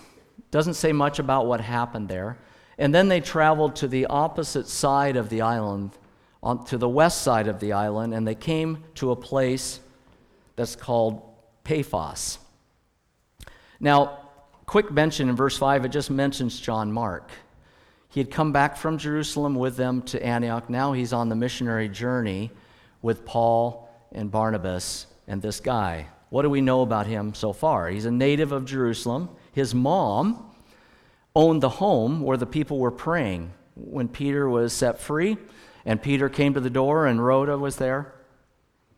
[0.51, 2.39] Doesn't say much about what happened there.
[2.77, 5.91] And then they traveled to the opposite side of the island,
[6.41, 9.81] on, to the west side of the island, and they came to a place
[10.59, 11.21] that's called
[11.63, 12.37] Paphos.
[13.79, 14.27] Now,
[14.65, 17.31] quick mention in verse 5, it just mentions John Mark.
[18.09, 20.69] He had come back from Jerusalem with them to Antioch.
[20.69, 22.51] Now he's on the missionary journey
[23.01, 26.07] with Paul and Barnabas and this guy.
[26.29, 27.87] What do we know about him so far?
[27.87, 29.29] He's a native of Jerusalem.
[29.53, 30.45] His mom
[31.37, 35.37] owned the home where the people were praying when Peter was set free.
[35.85, 38.13] And Peter came to the door, and Rhoda was there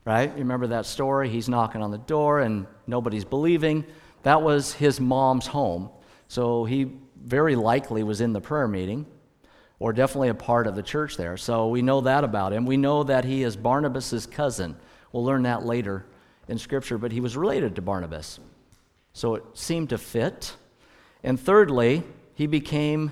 [0.06, 0.30] right?
[0.30, 1.30] You remember that story?
[1.30, 3.86] He's knocking on the door and nobody's believing.
[4.24, 5.90] That was his mom's home.
[6.28, 6.92] So he
[7.24, 9.06] very likely was in the prayer meeting.
[9.82, 11.36] or definitely a part of the church there.
[11.38, 12.68] So we know that about him.
[12.68, 14.76] We know that he is Barnabas' cousin.
[15.12, 16.06] We'll learn that later
[16.48, 18.40] in Scripture, but he was related to Barnabas.
[19.14, 20.56] So it seemed to fit.
[21.24, 22.04] And thirdly,
[22.36, 23.12] he became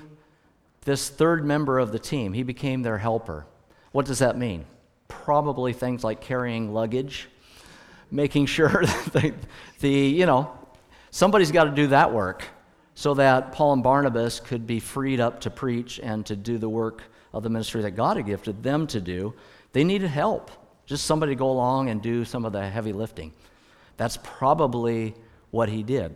[0.82, 2.34] this third member of the team.
[2.34, 3.46] He became their helper.
[3.90, 4.64] What does that mean?
[5.10, 7.28] Probably things like carrying luggage,
[8.10, 9.34] making sure that
[9.80, 10.56] the, you know,
[11.10, 12.44] somebody's got to do that work
[12.94, 16.68] so that Paul and Barnabas could be freed up to preach and to do the
[16.68, 19.34] work of the ministry that God had gifted them to do.
[19.72, 20.50] They needed help,
[20.86, 23.32] just somebody to go along and do some of the heavy lifting.
[23.96, 25.14] That's probably
[25.50, 26.14] what he did.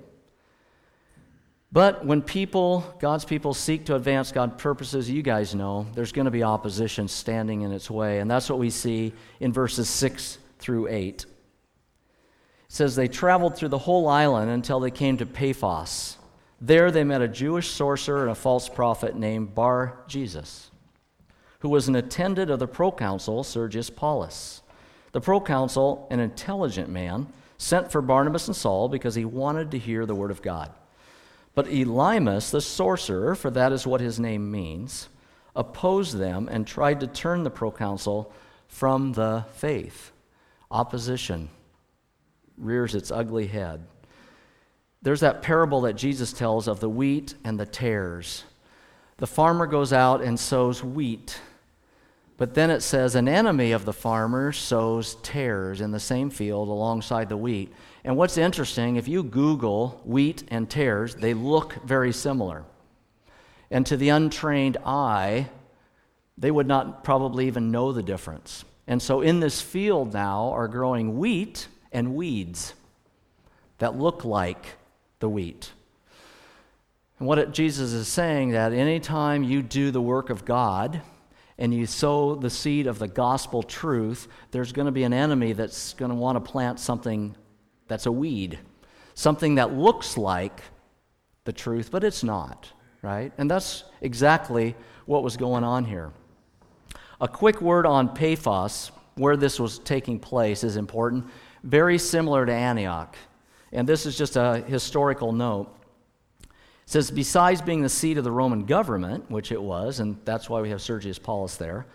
[1.74, 6.26] But when people, God's people, seek to advance God's purposes, you guys know there's going
[6.26, 8.20] to be opposition standing in its way.
[8.20, 11.24] And that's what we see in verses 6 through 8.
[11.24, 11.26] It
[12.68, 16.16] says, They traveled through the whole island until they came to Paphos.
[16.60, 20.70] There they met a Jewish sorcerer and a false prophet named Bar Jesus,
[21.58, 24.62] who was an attendant of the proconsul Sergius Paulus.
[25.10, 27.26] The proconsul, an intelligent man,
[27.58, 30.70] sent for Barnabas and Saul because he wanted to hear the word of God.
[31.54, 35.08] But Elymas, the sorcerer, for that is what his name means,
[35.54, 38.32] opposed them and tried to turn the proconsul
[38.66, 40.10] from the faith.
[40.70, 41.48] Opposition
[42.56, 43.86] rears its ugly head.
[45.02, 48.44] There's that parable that Jesus tells of the wheat and the tares.
[49.18, 51.40] The farmer goes out and sows wheat,
[52.36, 56.68] but then it says an enemy of the farmer sows tares in the same field
[56.68, 57.72] alongside the wheat.
[58.04, 62.64] And what's interesting, if you Google wheat and tares, they look very similar.
[63.70, 65.48] And to the untrained eye,
[66.36, 68.64] they would not probably even know the difference.
[68.86, 72.74] And so in this field now are growing wheat and weeds
[73.78, 74.76] that look like
[75.20, 75.72] the wheat.
[77.18, 81.00] And what it, Jesus is saying that anytime you do the work of God
[81.56, 85.54] and you sow the seed of the gospel truth, there's going to be an enemy
[85.54, 87.34] that's going to want to plant something
[87.88, 88.58] that's a weed,
[89.14, 90.60] something that looks like
[91.44, 93.32] the truth, but it's not, right?
[93.38, 94.74] And that's exactly
[95.06, 96.12] what was going on here.
[97.20, 101.26] A quick word on Paphos, where this was taking place, is important.
[101.62, 103.16] Very similar to Antioch.
[103.72, 105.74] And this is just a historical note.
[106.40, 106.48] It
[106.86, 110.60] says, besides being the seat of the Roman government, which it was, and that's why
[110.60, 111.86] we have Sergius Paulus there,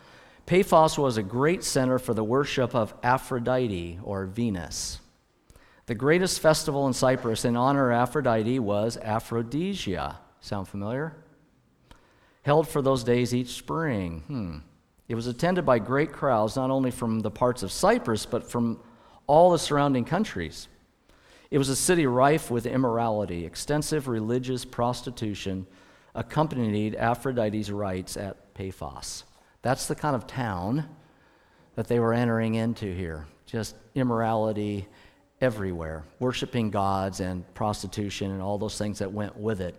[0.45, 4.99] Paphos was a great center for the worship of Aphrodite or Venus.
[5.89, 10.19] The greatest festival in Cyprus in honor of Aphrodite was Aphrodisia.
[10.39, 11.15] Sound familiar?
[12.43, 14.21] Held for those days each spring.
[14.27, 14.57] Hmm.
[15.07, 18.79] It was attended by great crowds, not only from the parts of Cyprus, but from
[19.25, 20.67] all the surrounding countries.
[21.49, 25.65] It was a city rife with immorality, extensive religious prostitution
[26.13, 29.23] accompanied Aphrodite's rites at Paphos.
[29.63, 30.87] That's the kind of town
[31.73, 33.25] that they were entering into here.
[33.47, 34.87] Just immorality
[35.41, 39.75] everywhere, worshiping gods and prostitution and all those things that went with it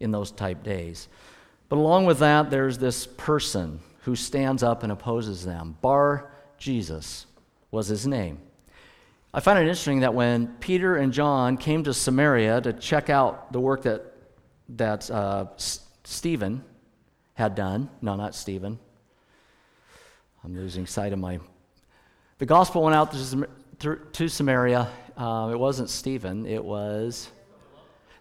[0.00, 1.08] in those type days.
[1.68, 5.76] But along with that, there's this person who stands up and opposes them.
[5.80, 7.26] Bar Jesus
[7.70, 8.38] was his name.
[9.32, 13.52] I find it interesting that when Peter and John came to Samaria to check out
[13.52, 14.02] the work that,
[14.70, 16.62] that uh, S- Stephen
[17.34, 18.78] had done, no, not Stephen,
[20.44, 21.40] I'm losing sight of my.
[22.38, 24.88] The gospel went out to, to Samaria.
[25.16, 27.30] Uh, it wasn't Stephen, it was.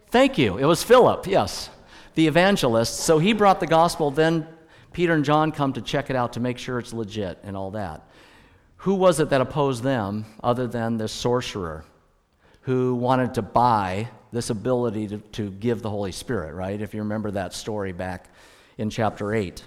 [0.10, 0.58] Thank you.
[0.58, 1.70] It was Philip, yes,
[2.16, 3.00] the evangelist.
[3.00, 4.12] So he brought the gospel.
[4.12, 4.48] Then
[4.92, 7.72] Peter and John come to check it out to make sure it's legit and all
[7.72, 8.08] that.
[8.78, 11.84] Who was it that opposed them other than the sorcerer
[12.62, 16.80] who wanted to buy this ability to, to give the Holy Spirit, right?
[16.82, 18.30] If you remember that story back
[18.78, 19.64] in chapter 8.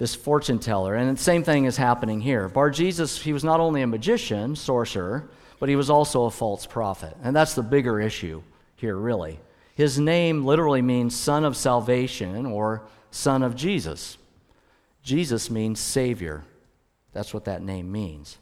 [0.00, 0.94] This fortune teller.
[0.94, 2.48] And the same thing is happening here.
[2.48, 6.64] Bar Jesus, he was not only a magician, sorcerer, but he was also a false
[6.64, 7.14] prophet.
[7.22, 8.42] And that's the bigger issue
[8.76, 9.40] here, really.
[9.74, 14.16] His name literally means son of salvation or son of Jesus.
[15.02, 16.44] Jesus means Savior.
[17.12, 18.38] That's what that name means.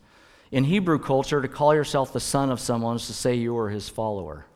[0.52, 3.68] In Hebrew culture, to call yourself the son of someone is to say you are
[3.68, 4.46] his follower.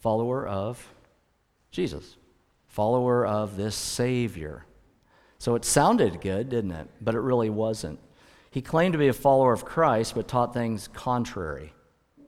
[0.00, 0.86] Follower of
[1.70, 2.16] Jesus.
[2.66, 4.66] Follower of this Savior.
[5.44, 6.88] So it sounded good, didn't it?
[7.02, 7.98] But it really wasn't.
[8.50, 11.74] He claimed to be a follower of Christ, but taught things contrary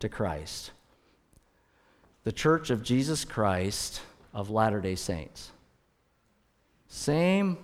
[0.01, 0.73] to Christ.
[2.25, 4.03] The Church of Jesus Christ
[4.35, 5.51] of Latter day Saints.
[6.89, 7.57] Same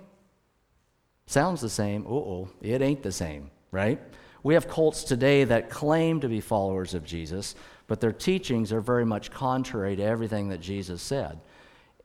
[1.26, 2.06] Sounds the same.
[2.08, 4.00] oh, it ain't the same, right?
[4.42, 7.56] We have cults today that claim to be followers of Jesus,
[7.88, 11.38] but their teachings are very much contrary to everything that Jesus said.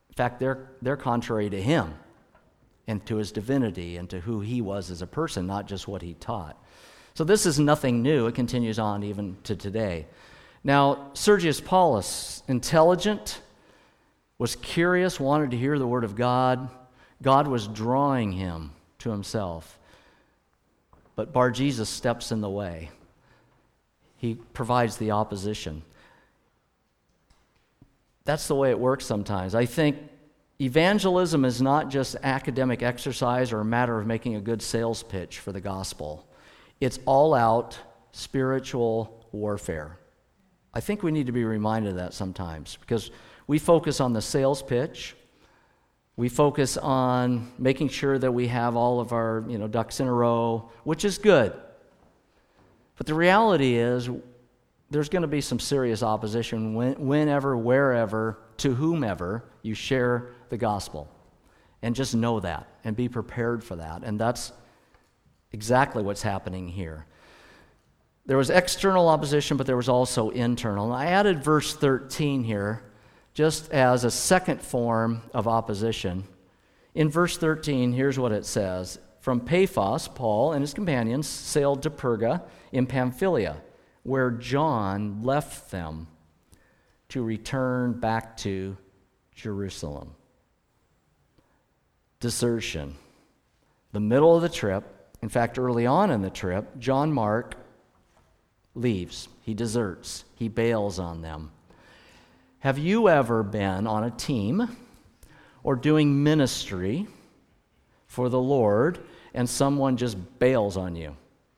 [0.09, 1.93] In fact, they're, they're contrary to him
[2.87, 6.01] and to his divinity and to who he was as a person, not just what
[6.01, 6.57] he taught.
[7.13, 8.27] So this is nothing new.
[8.27, 10.05] It continues on even to today.
[10.63, 13.41] Now, Sergius Paulus, intelligent,
[14.37, 16.69] was curious, wanted to hear the word of God.
[17.21, 19.79] God was drawing him to himself.
[21.15, 22.91] But Bar Jesus steps in the way.
[24.17, 25.81] He provides the opposition.
[28.25, 29.55] That's the way it works sometimes.
[29.55, 29.97] I think
[30.59, 35.39] evangelism is not just academic exercise or a matter of making a good sales pitch
[35.39, 36.27] for the gospel.
[36.79, 37.77] It's all out
[38.11, 39.99] spiritual warfare.
[40.73, 43.11] I think we need to be reminded of that sometimes because
[43.47, 45.15] we focus on the sales pitch.
[46.15, 50.07] We focus on making sure that we have all of our you know, ducks in
[50.07, 51.53] a row, which is good.
[52.97, 54.09] But the reality is,
[54.89, 61.09] there's going to be some serious opposition whenever, wherever, to whomever you share the gospel.
[61.81, 64.03] And just know that and be prepared for that.
[64.03, 64.51] And that's
[65.51, 67.05] exactly what's happening here.
[68.25, 70.85] There was external opposition, but there was also internal.
[70.85, 72.83] And I added verse 13 here
[73.33, 76.23] just as a second form of opposition.
[76.95, 81.91] In verse 13, here's what it says From Paphos, Paul and his companions sailed to
[81.91, 82.41] Perga
[82.71, 83.57] in Pamphylia,
[84.01, 86.07] where John left them
[87.09, 88.75] to return back to
[89.35, 90.15] Jerusalem.
[92.19, 92.95] Desertion.
[93.91, 94.83] The middle of the trip,
[95.21, 97.55] in fact, early on in the trip, John Mark
[98.75, 99.27] leaves.
[99.41, 101.51] He deserts, he bails on them.
[102.59, 104.67] Have you ever been on a team
[105.63, 107.07] or doing ministry
[108.07, 108.99] for the Lord
[109.33, 111.15] and someone just bails on you?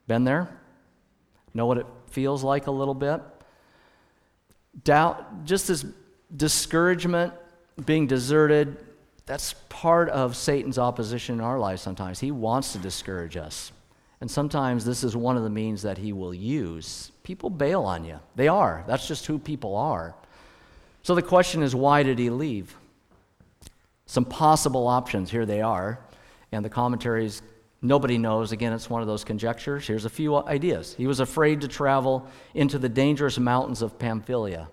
[0.07, 0.49] Been there?
[1.53, 3.22] Know what it feels like a little bit?
[4.84, 5.86] Doubt, just this
[6.36, 7.34] discouragement,
[7.86, 8.78] being deserted,
[9.30, 12.19] that's part of Satan's opposition in our lives sometimes.
[12.19, 13.71] He wants to discourage us.
[14.21, 17.11] And sometimes this is one of the means that he will use.
[17.21, 18.19] People bail on you.
[18.36, 18.84] They are.
[18.88, 20.15] That's just who people are.
[21.03, 22.75] So the question is, why did he leave?
[24.07, 25.99] Some possible options, here they are.
[26.51, 27.43] And the commentaries,
[27.84, 28.51] nobody knows.
[28.51, 29.86] Again, it's one of those conjectures.
[29.86, 30.95] Here's a few ideas.
[30.95, 34.69] He was afraid to travel into the dangerous mountains of Pamphylia.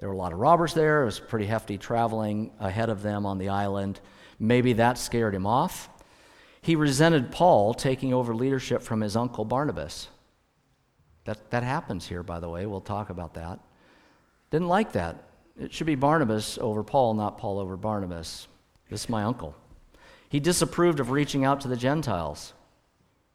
[0.00, 1.02] There were a lot of robbers there.
[1.02, 4.00] It was pretty hefty traveling ahead of them on the island.
[4.38, 5.90] Maybe that scared him off.
[6.62, 10.08] He resented Paul taking over leadership from his uncle Barnabas.
[11.24, 12.64] That, that happens here, by the way.
[12.64, 13.60] We'll talk about that.
[14.50, 15.22] Didn't like that.
[15.58, 18.48] It should be Barnabas over Paul, not Paul over Barnabas.
[18.88, 19.54] This is my uncle.
[20.30, 22.54] He disapproved of reaching out to the Gentiles.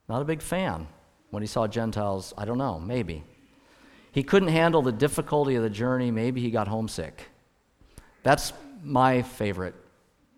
[0.09, 0.88] Not a big fan.
[1.30, 3.24] When he saw Gentiles, I don't know, maybe.
[4.16, 6.09] He couldn't handle the difficulty of the journey.
[6.09, 7.28] Maybe he got homesick.
[8.24, 9.76] That's my favorite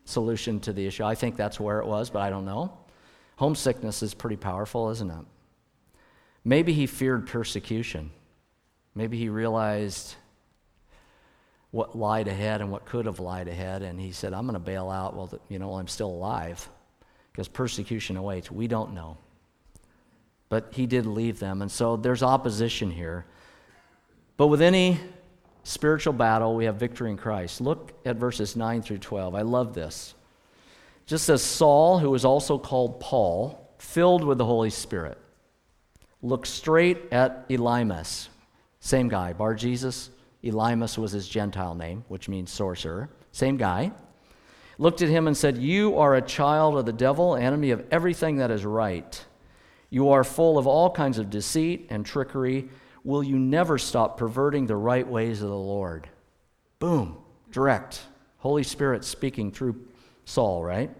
[0.03, 1.03] solution to the issue.
[1.03, 2.75] I think that's where it was, but I don't know.
[3.35, 5.25] Homesickness is pretty powerful, isn't it?
[6.43, 8.09] Maybe he feared persecution.
[8.95, 10.15] Maybe he realized
[11.69, 13.83] what lied ahead and what could have lied ahead.
[13.83, 16.67] And he said, I'm going to bail out while, well, you know, I'm still alive
[17.31, 18.49] because persecution awaits.
[18.49, 19.17] We don't know.
[20.49, 21.61] But he did leave them.
[21.61, 23.27] And so there's opposition here.
[24.37, 24.99] But with any
[25.63, 27.59] spiritual battle, we have victory in Christ.
[27.59, 29.35] Look at verses 9 through 12.
[29.35, 30.13] I love this.
[31.05, 35.17] Just as Saul, who was also called Paul, filled with the Holy Spirit,
[36.21, 38.27] looked straight at Elymas,
[38.79, 40.11] same guy, Bar Jesus,
[40.43, 43.09] Elymas was his Gentile name, which means sorcerer.
[43.31, 43.91] Same guy.
[44.77, 48.37] Looked at him and said, You are a child of the devil, enemy of everything
[48.37, 49.25] that is right.
[49.89, 52.69] You are full of all kinds of deceit and trickery.
[53.07, 56.09] Will you never stop perverting the right ways of the Lord?
[56.77, 57.17] Boom,
[57.51, 58.01] direct.
[58.39, 59.87] Holy Spirit speaking through
[60.25, 60.91] Saul, right?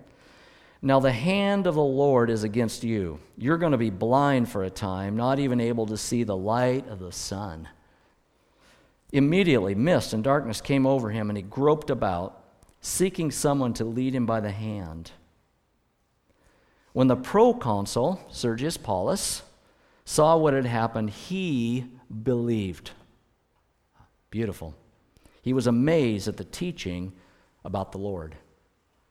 [0.82, 3.20] Now, the hand of the Lord is against you.
[3.38, 6.88] You're going to be blind for a time, not even able to see the light
[6.88, 7.68] of the sun.
[9.12, 12.42] Immediately, mist and darkness came over him, and he groped about,
[12.80, 15.12] seeking someone to lead him by the hand.
[16.94, 19.42] When the proconsul, Sergius Paulus,
[20.06, 21.88] saw what had happened, he
[22.24, 22.92] believed.
[24.30, 24.76] Beautiful.
[25.42, 27.14] He was amazed at the teaching
[27.64, 28.36] about the Lord.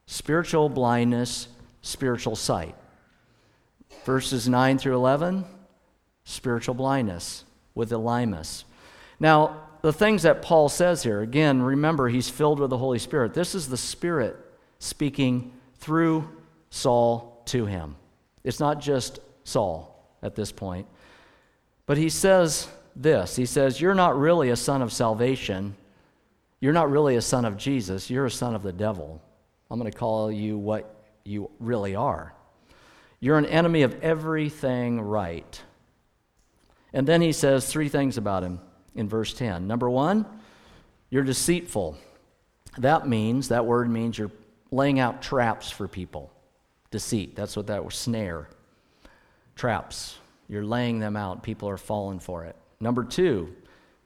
[0.07, 1.49] Spiritual blindness,
[1.82, 2.74] spiritual sight.
[4.05, 5.44] Verses 9 through 11,
[6.24, 7.44] spiritual blindness
[7.74, 8.64] with Elymas.
[9.18, 13.34] Now, the things that Paul says here, again, remember he's filled with the Holy Spirit.
[13.34, 14.36] This is the Spirit
[14.78, 16.28] speaking through
[16.70, 17.97] Saul to him.
[18.44, 20.86] It's not just Saul at this point.
[21.86, 25.76] But he says this He says, You're not really a son of salvation.
[26.59, 28.09] You're not really a son of Jesus.
[28.09, 29.20] You're a son of the devil.
[29.70, 32.32] I'm going to call you what you really are.
[33.20, 35.62] You're an enemy of everything right.
[36.92, 38.61] And then he says three things about him
[38.94, 39.66] in verse 10.
[39.66, 40.24] Number one,
[41.11, 41.99] you're deceitful.
[42.78, 44.32] That means, that word means you're
[44.70, 46.32] laying out traps for people.
[46.90, 48.49] Deceit, that's what that was, snare.
[49.57, 50.16] Traps.
[50.49, 52.57] You're laying them out, people are falling for it.
[52.81, 53.55] Number two,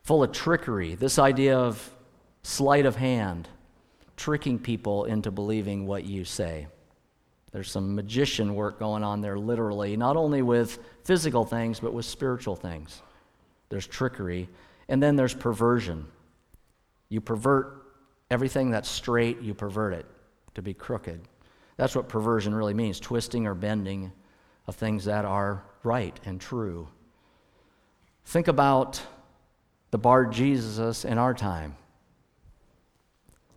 [0.03, 0.95] full of trickery.
[0.95, 1.95] This idea of
[2.43, 3.49] sleight of hand,
[4.17, 6.67] tricking people into believing what you say.
[7.53, 12.05] There's some magician work going on there, literally, not only with physical things, but with
[12.05, 13.03] spiritual things.
[13.71, 14.49] There's trickery.
[14.89, 16.07] And then there's perversion.
[17.09, 17.83] You pervert
[18.31, 20.07] everything that's straight, you pervert it
[20.55, 21.21] to be crooked.
[21.77, 24.13] That's what perversion really means twisting or bending
[24.67, 26.89] of things that are right and true.
[28.31, 29.03] Think about
[29.91, 31.75] the Bar Jesus in our time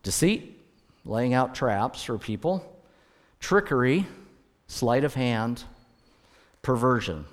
[0.01, 0.59] deceit,
[1.05, 2.65] laying out traps for people
[3.39, 4.07] trickery,
[4.65, 5.63] sleight of hand,
[6.63, 7.25] perversion.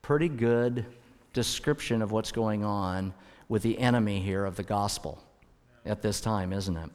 [0.00, 0.86] Pretty good
[1.32, 3.12] description of what's going on
[3.48, 5.20] with the enemy here of the gospel
[5.84, 6.92] at this time, isn't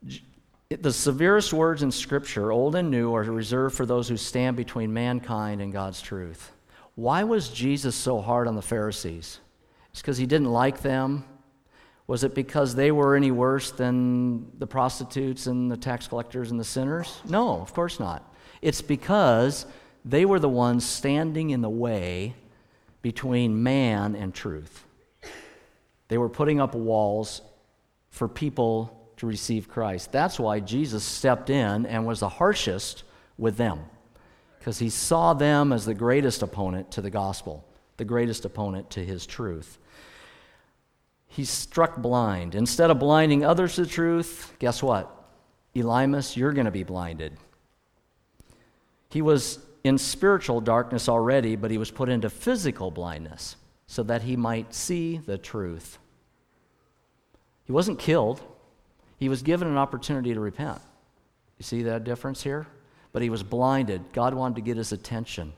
[0.00, 0.82] it?
[0.82, 4.90] The severest words in Scripture, old and new, are reserved for those who stand between
[4.90, 6.50] mankind and God's truth.
[6.98, 9.38] Why was Jesus so hard on the Pharisees?
[9.92, 11.22] It's because he didn't like them,
[12.08, 16.58] was it because they were any worse than the prostitutes and the tax collectors and
[16.58, 17.20] the sinners?
[17.28, 18.34] No, of course not.
[18.62, 19.64] It's because
[20.04, 22.34] they were the ones standing in the way
[23.00, 24.84] between man and truth.
[26.08, 27.42] They were putting up walls
[28.10, 30.10] for people to receive Christ.
[30.10, 33.04] That's why Jesus stepped in and was the harshest
[33.36, 33.84] with them,
[34.68, 37.64] because he saw them as the greatest opponent to the gospel,
[37.96, 39.78] the greatest opponent to his truth
[41.28, 42.54] he's struck blind.
[42.54, 45.10] Instead of blinding others to the truth, guess what?
[45.74, 47.32] Elymas, you're going to be blinded.
[49.08, 53.56] He was in spiritual darkness already, but he was put into physical blindness
[53.86, 55.98] so that he might see the truth.
[57.64, 58.42] He wasn't killed,
[59.16, 60.80] he was given an opportunity to repent.
[61.56, 62.66] You see that difference here?
[63.12, 64.12] But he was blinded.
[64.12, 65.52] God wanted to get his attention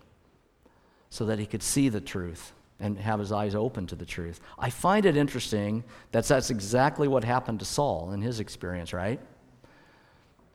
[1.10, 4.40] so that he could see the truth and have his eyes open to the truth.
[4.58, 9.20] I find it interesting that that's exactly what happened to Saul in his experience, right?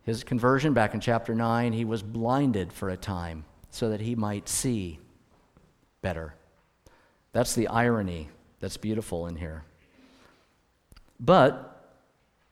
[0.04, 4.16] His conversion back in chapter 9, he was blinded for a time so that he
[4.16, 5.00] might see
[6.02, 6.34] better.
[7.32, 8.30] That's the irony
[8.60, 9.64] that's beautiful in here.
[11.20, 11.94] But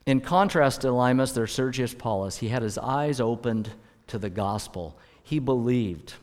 [0.05, 2.37] in contrast to Elymas, there's Sergius Paulus.
[2.37, 3.69] He had his eyes opened
[4.07, 4.97] to the gospel.
[5.23, 6.13] He believed.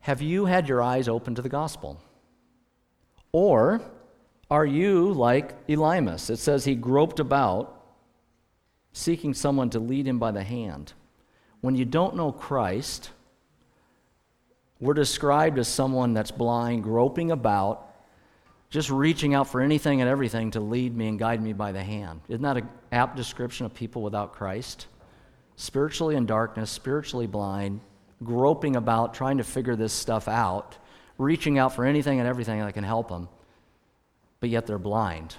[0.00, 2.00] Have you had your eyes open to the gospel?
[3.30, 3.80] Or
[4.50, 6.28] are you like Elymas?
[6.28, 7.80] It says he groped about,
[8.92, 10.92] seeking someone to lead him by the hand.
[11.60, 13.10] When you don't know Christ,
[14.80, 17.88] we're described as someone that's blind, groping about,
[18.68, 21.82] just reaching out for anything and everything to lead me and guide me by the
[21.82, 22.20] hand.
[22.28, 24.88] Isn't that an apt description of people without Christ?
[25.56, 27.80] Spiritually in darkness, spiritually blind,
[28.22, 30.76] groping about, trying to figure this stuff out,
[31.18, 33.28] reaching out for anything and everything that can help them,
[34.40, 35.36] but yet they're blind.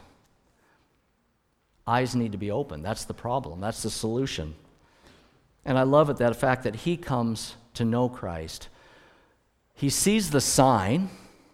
[1.85, 2.81] Eyes need to be open.
[2.81, 3.59] That's the problem.
[3.59, 4.55] That's the solution.
[5.65, 8.69] And I love it that the fact that he comes to know Christ.
[9.73, 11.09] He sees the sign,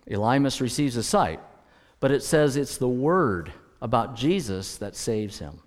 [0.09, 1.39] Elymas receives a sight,
[1.99, 3.51] but it says it's the word
[3.81, 5.59] about Jesus that saves him.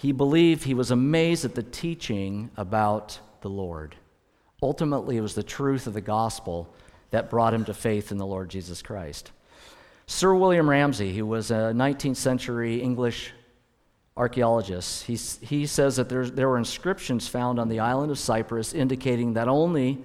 [0.00, 3.96] He believed, he was amazed at the teaching about the Lord.
[4.62, 6.72] Ultimately, it was the truth of the gospel
[7.10, 9.30] that brought him to faith in the Lord Jesus Christ.
[10.06, 13.34] Sir William Ramsay, who was a 19th century English
[14.16, 19.34] archaeologist, he, he says that there were inscriptions found on the island of Cyprus indicating
[19.34, 19.98] that only,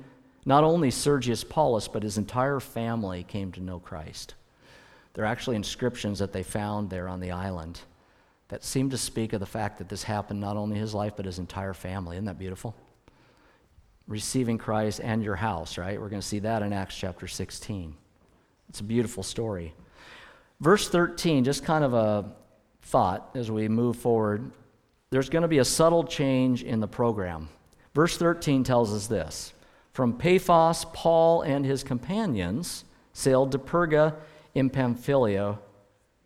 [0.45, 4.35] not only Sergius Paulus, but his entire family came to know Christ.
[5.13, 7.79] There are actually inscriptions that they found there on the island
[8.49, 11.25] that seem to speak of the fact that this happened not only his life, but
[11.25, 12.15] his entire family.
[12.15, 12.75] Isn't that beautiful?
[14.07, 15.99] receiving Christ and your house, right?
[15.99, 17.95] We're going to see that in Acts chapter 16.
[18.69, 19.73] It's a beautiful story.
[20.59, 22.31] Verse 13, just kind of a
[22.83, 24.51] thought as we move forward.
[25.09, 27.49] There's going to be a subtle change in the program.
[27.93, 29.53] Verse 13 tells us this
[29.93, 34.15] From Paphos, Paul and his companions sailed to Perga
[34.53, 35.57] in Pamphylia,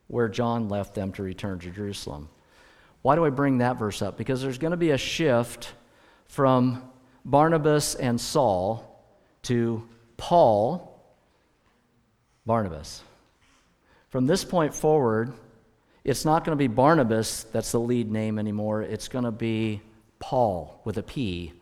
[0.09, 2.27] where John left them to return to Jerusalem.
[3.01, 4.17] Why do I bring that verse up?
[4.17, 5.71] Because there's going to be a shift
[6.25, 6.83] from
[7.23, 9.01] Barnabas and Saul
[9.43, 9.87] to
[10.17, 10.99] Paul,
[12.45, 13.01] Barnabas.
[14.09, 15.31] From this point forward,
[16.03, 18.81] It's not going to be Barnabas that's the lead name anymore.
[18.81, 19.81] It's going to be
[20.19, 21.53] Paul with a P.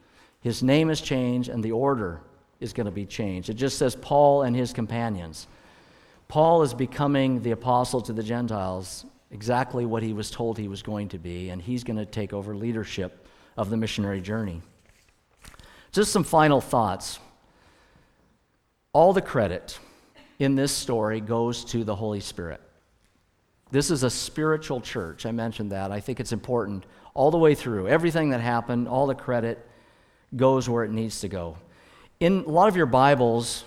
[0.42, 2.22] His name is changed and the order
[2.60, 3.50] is going to be changed.
[3.50, 5.48] It just says Paul and his companions.
[6.28, 10.82] Paul is becoming the apostle to the Gentiles, exactly what he was told he was
[10.82, 14.62] going to be, and he's going to take over leadership of the missionary journey.
[15.92, 17.20] Just some final thoughts.
[18.94, 19.80] All the credit
[20.40, 22.62] in this story goes to the Holy Spirit.
[23.72, 25.26] This is a spiritual church.
[25.26, 25.92] I mentioned that.
[25.92, 27.88] I think it's important all the way through.
[27.88, 29.66] Everything that happened, all the credit
[30.36, 31.58] goes where it needs to go.
[32.20, 33.64] In a lot of your Bibles,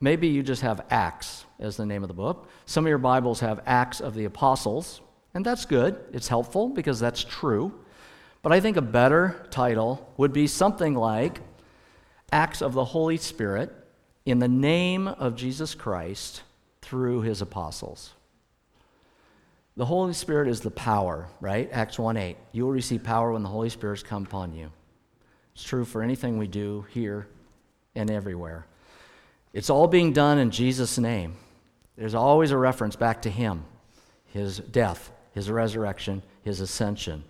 [0.00, 2.48] maybe you just have Acts as the name of the book.
[2.66, 5.00] Some of your Bibles have Acts of the Apostles,
[5.34, 5.98] and that's good.
[6.12, 7.72] It's helpful because that's true.
[8.42, 11.40] But I think a better title would be something like
[12.30, 13.74] Acts of the Holy Spirit
[14.24, 16.42] in the name of Jesus Christ
[16.82, 18.12] through his apostles.
[19.76, 21.68] The Holy Spirit is the power, right?
[21.72, 22.36] Acts 1 8.
[22.52, 24.70] You will receive power when the Holy Spirit has come upon you.
[25.54, 27.28] It's true for anything we do here
[27.94, 28.66] and everywhere.
[29.52, 31.36] It's all being done in Jesus' name.
[31.96, 33.64] There's always a reference back to Him,
[34.26, 37.24] His death, His resurrection, His ascension.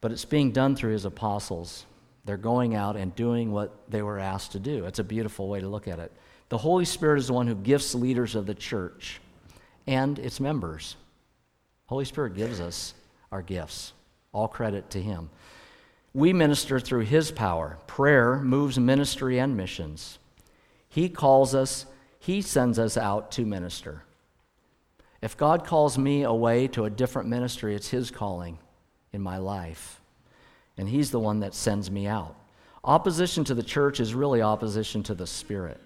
[0.00, 1.86] But it's being done through His apostles.
[2.24, 4.84] They're going out and doing what they were asked to do.
[4.84, 6.12] It's a beautiful way to look at it.
[6.48, 9.20] The Holy Spirit is the one who gifts leaders of the church
[9.86, 10.96] and its members.
[11.86, 12.94] Holy Spirit gives us
[13.32, 13.92] our gifts.
[14.32, 15.30] All credit to Him.
[16.14, 17.78] We minister through His power.
[17.86, 20.18] Prayer moves ministry and missions.
[20.92, 21.86] He calls us,
[22.18, 24.02] He sends us out to minister.
[25.22, 28.58] If God calls me away to a different ministry, it's His calling
[29.10, 30.02] in my life.
[30.76, 32.36] And He's the one that sends me out.
[32.84, 35.80] Opposition to the church is really opposition to the Spirit.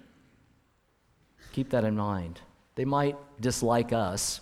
[1.53, 2.41] Keep that in mind.
[2.75, 4.41] They might dislike us,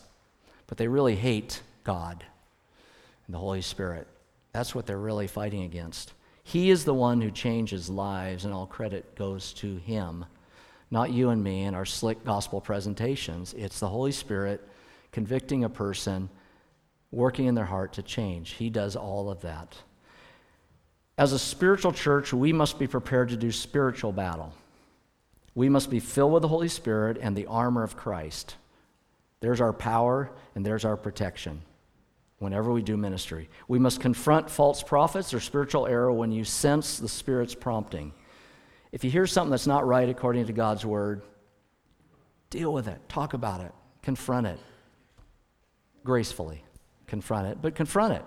[0.67, 2.25] but they really hate God
[3.27, 4.07] and the Holy Spirit.
[4.53, 6.15] That's what they're really fighting against.
[6.43, 10.25] He is the one who changes lives, and all credit goes to Him,
[10.95, 13.53] not you and me and our slick gospel presentations.
[13.55, 14.67] It's the Holy Spirit
[15.11, 16.31] convicting a person,
[17.11, 18.53] working in their heart to change.
[18.53, 19.77] He does all of that.
[21.19, 24.55] As a spiritual church, we must be prepared to do spiritual battle.
[25.57, 28.55] We must be filled with the Holy Spirit and the armor of Christ.
[29.41, 31.63] There's our power and there's our protection
[32.39, 33.49] whenever we do ministry.
[33.67, 38.13] We must confront false prophets or spiritual error when you sense the Spirit's prompting.
[38.95, 41.23] If you hear something that's not right according to God's word,
[42.49, 43.73] deal with it, talk about it,
[44.03, 44.61] confront it
[46.05, 46.63] gracefully.
[47.09, 48.23] Confront it, but confront it.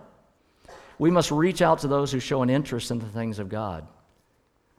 [1.00, 3.88] We must reach out to those who show an interest in the things of God.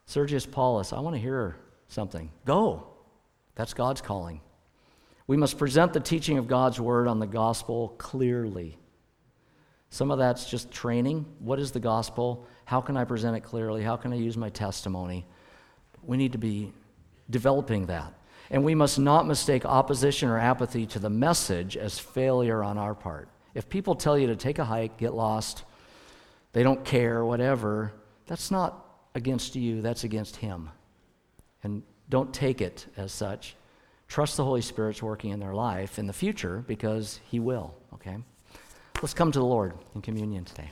[0.05, 1.55] Sergius Paulus, I want to hear
[1.87, 2.29] something.
[2.45, 2.85] Go.
[3.55, 4.41] That's God's calling.
[5.25, 8.77] We must present the teaching of God's word on the gospel clearly.
[9.89, 11.25] Some of that's just training.
[11.39, 12.45] What is the gospel?
[12.65, 13.81] How can I present it clearly?
[13.81, 15.25] How can I use my testimony?
[16.03, 16.73] We need to be
[17.29, 18.13] developing that.
[18.51, 22.95] And we must not mistake opposition or apathy to the message as failure on our
[22.95, 23.29] part.
[23.53, 25.63] If people tell you to take a hike, get lost,
[26.53, 27.93] they don't care, whatever,
[28.25, 28.85] that's not
[29.15, 30.69] against you, that's against Him.
[31.63, 33.55] And don't take it as such.
[34.07, 38.17] Trust the Holy Spirit's working in their life in the future because He will, okay?
[39.01, 40.71] Let's come to the Lord in communion today.